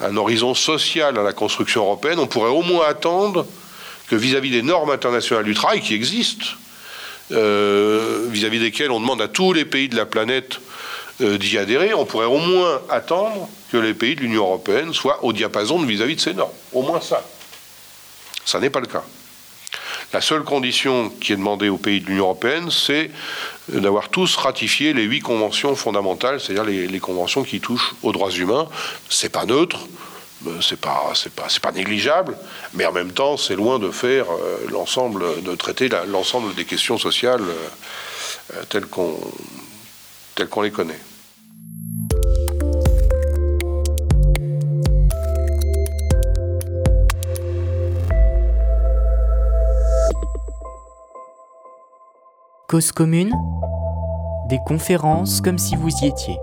un 0.00 0.16
horizon 0.16 0.54
social 0.54 1.18
à 1.18 1.22
la 1.22 1.34
construction 1.34 1.82
européenne, 1.82 2.18
on 2.18 2.26
pourrait 2.26 2.50
au 2.50 2.62
moins 2.62 2.86
attendre 2.88 3.46
que 4.08 4.16
vis-à-vis 4.16 4.50
des 4.50 4.62
normes 4.62 4.90
internationales 4.90 5.44
du 5.44 5.54
travail 5.54 5.82
qui 5.82 5.92
existent, 5.92 6.46
euh, 7.32 8.26
vis-à-vis 8.30 8.60
desquelles 8.60 8.90
on 8.90 9.00
demande 9.00 9.20
à 9.20 9.28
tous 9.28 9.52
les 9.52 9.66
pays 9.66 9.90
de 9.90 9.96
la 9.96 10.06
planète 10.06 10.60
euh, 11.20 11.38
d'y 11.38 11.58
adhérer, 11.58 11.94
on 11.94 12.04
pourrait 12.04 12.26
au 12.26 12.38
moins 12.38 12.80
attendre 12.88 13.48
que 13.72 13.76
les 13.76 13.94
pays 13.94 14.16
de 14.16 14.20
l'Union 14.20 14.44
européenne 14.44 14.92
soient 14.92 15.24
au 15.24 15.32
diapason 15.32 15.78
vis-à-vis 15.78 16.14
-vis 16.14 16.16
de 16.16 16.20
ces 16.20 16.34
normes. 16.34 16.52
Au 16.72 16.82
moins 16.82 17.00
ça. 17.00 17.22
Ça 18.44 18.60
n'est 18.60 18.70
pas 18.70 18.80
le 18.80 18.86
cas. 18.86 19.02
La 20.12 20.20
seule 20.20 20.44
condition 20.44 21.10
qui 21.10 21.32
est 21.32 21.36
demandée 21.36 21.68
aux 21.68 21.78
pays 21.78 22.00
de 22.00 22.06
l'Union 22.06 22.24
européenne, 22.24 22.70
c'est 22.70 23.10
d'avoir 23.68 24.08
tous 24.08 24.36
ratifié 24.36 24.92
les 24.92 25.02
huit 25.02 25.20
conventions 25.20 25.74
fondamentales, 25.74 26.40
c'est-à-dire 26.40 26.64
les, 26.64 27.00
conventions 27.00 27.42
qui 27.42 27.60
touchent 27.60 27.94
aux 28.02 28.12
droits 28.12 28.30
humains. 28.30 28.68
C'est 29.10 29.30
pas 29.30 29.44
neutre, 29.44 29.80
euh, 30.46 30.60
c'est 30.60 30.80
pas, 30.80 31.12
pas, 31.60 31.72
négligeable, 31.72 32.38
mais 32.74 32.86
en 32.86 32.92
même 32.92 33.12
temps, 33.12 33.36
c'est 33.36 33.56
loin 33.56 33.80
de 33.80 33.90
faire 33.90 34.26
euh, 34.30 34.58
l'ensemble, 34.70 35.42
de 35.42 35.54
traiter 35.56 35.88
l'ensemble 36.06 36.54
des 36.54 36.64
questions 36.64 36.98
sociales 36.98 37.42
euh, 37.42 38.62
telles 38.68 38.86
qu'on 38.86 39.20
les 40.62 40.70
connaît. 40.70 41.00
Cause 52.68 52.90
commune, 52.90 53.30
des 54.48 54.58
conférences 54.66 55.40
comme 55.40 55.56
si 55.56 55.76
vous 55.76 55.88
y 56.02 56.06
étiez. 56.06 56.36